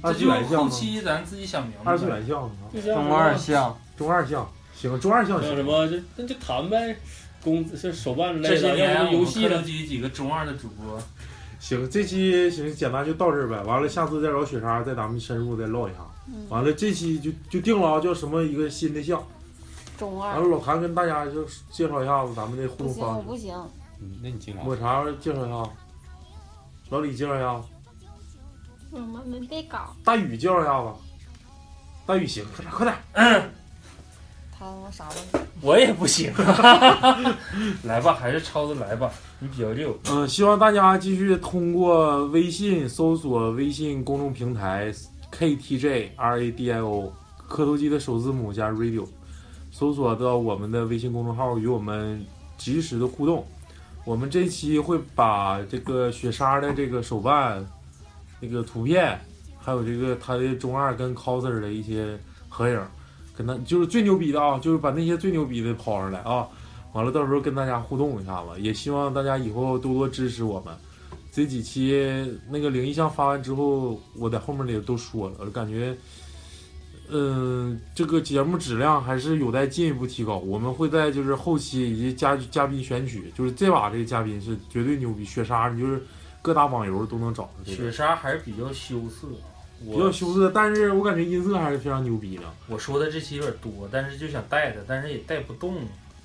[0.00, 0.70] 二这就次元项吗？
[0.70, 1.90] 后期咱自己想明白。
[1.90, 6.96] 二次元项啊，中二项，中二项，行，中二项行像什么就那就谈呗，
[7.42, 9.62] 工是手办类的，些年我要不就游戏了。
[9.62, 11.00] 技几个中二的主播，
[11.58, 13.60] 行，这期行简单就到这儿呗。
[13.62, 15.98] 完了，下次再找雪莎，再咱们深入再唠一下。
[16.28, 19.22] 嗯完了，这期就就定了啊，叫什么一个新的项。
[19.98, 23.16] 中二完了，老谭跟大家就介绍一下子咱们的互，动方式。
[23.18, 23.54] 我不行，
[24.00, 25.70] 嗯那你经常抹茶介绍一下，
[26.90, 27.60] 老李介绍一下，
[28.90, 30.88] 我们没背稿，大宇介绍一下子。
[32.06, 32.96] 大宇行，快点快点。
[33.12, 33.50] 嗯，
[34.52, 36.32] 他他妈啥都我也不行。
[37.84, 39.96] 来吧，还是超子来吧，你比较溜。
[40.10, 44.92] 嗯，希望大家继续通过微信搜索微信公众平台
[45.32, 49.06] KTJ RADIO 磕头机的首字母加 radio，
[49.74, 52.24] 搜索到我们的微信公众号，与我们
[52.56, 53.44] 及时的互动。
[54.04, 57.66] 我们这期会把这个雪莎的这个手办、
[58.38, 59.18] 那个图片，
[59.58, 62.16] 还有这个他的中二跟 coser 的一些
[62.48, 62.80] 合影，
[63.36, 66.46] 跟他就是最牛逼的啊，就是把那些最牛逼的抛上来啊。
[66.92, 70.72] 完了，到时候跟大家互动一下子，也希望大家以后多多支持我们。
[71.32, 72.00] 这几期
[72.48, 75.96] 那个灵异像发完之后，我在后面也都说了，我感觉，
[77.10, 80.38] 嗯、这个节目质量还是有待进一步提高。
[80.38, 86.02] 我们会在就是后期以及嘉嘉宾选取，就是这把这个嘉宾是绝对牛逼，雪莎你就是
[86.40, 89.28] 各大网游都能找到，雪莎还是比较羞涩，
[89.84, 92.42] 比较羞涩，但是我感觉音色还是非常牛逼的。
[92.68, 95.76] 我说的这期有点多，但是就想带他，但是也带不动。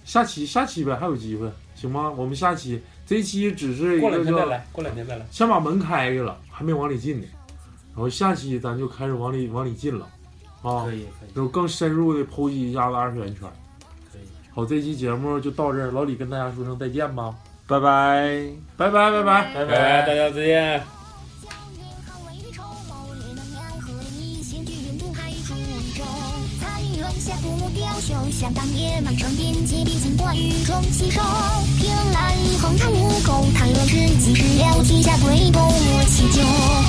[0.06, 2.10] 下期下期呗，还有机会，行吗？
[2.10, 5.28] 我们下期这期只是一过个叫两天再来，过两天再来。
[5.30, 7.28] 先把门开开了，还没往里进呢。
[7.94, 10.08] 然后下期咱就开始往里往里进了，
[10.62, 13.50] 啊，可以可以有更深入的剖析一下子二次元圈。
[14.12, 14.22] 可以。
[14.52, 17.34] 好，这期节目就到这儿，老李跟大家说声再见吧，
[17.68, 18.50] 拜拜。
[18.78, 19.54] 拜拜拜拜。
[19.54, 20.99] 拜拜拜，大家再见。
[28.10, 31.22] 母雕绣，想当野蛮生边界，毕竟短语中吸收。
[31.78, 36.42] 凭栏横谈无垢，谈乱世几时了，天下归头莫祈求。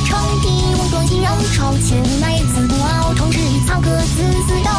[0.06, 0.48] 称帝
[0.80, 4.70] 无端心仍愁，千来自不傲，同是草各自自斗。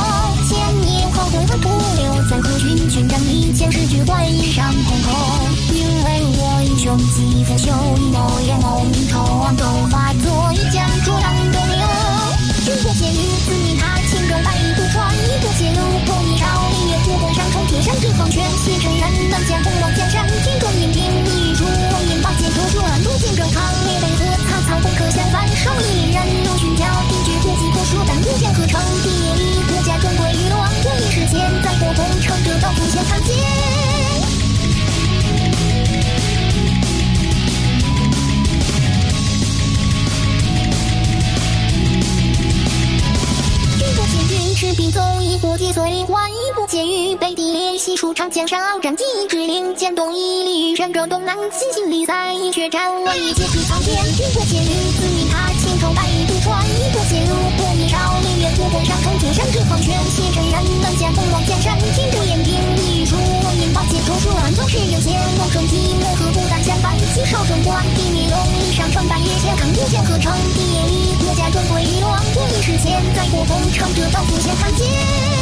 [0.50, 5.12] 千年后东汉不留，在何君君战里，前世举冠一上空口。
[5.72, 11.86] 因为我英雄既腐朽，一谋眼谋明仇，都化作一将逐浪东流。
[12.66, 13.16] 军国监狱，
[13.46, 13.71] 子
[17.82, 33.71] 山之横拳，写真人能见风浪江山，天中阴兵一出，引八剑抽出乱，渡尽征抗烈北河，草草攻克相反，手一人如寻条，定居不计不输，但不见合成地理，国家终归于王国一时间，在国攻城者到出现看见。
[44.32, 53.98] 君不见君，赤壁纵一火皆碎换一不见于北地连西数长江上战绩之令，江东屹立，山州东南，西行离散，一决战，万一剑指苍天。
[54.16, 62.42] 君不见于子民他千重百渡川，一不见入破一少林月武功上冲天山之横拳，血战人能见风往江山，天中眼，
[64.12, 75.41] 引八剑抽出乱，总是有些我身体我和不敢相伴，西少城关地迷龙，一上穿半夜前看不见合成地里，国家终归于王国一时间，在国攻城者到出现看见。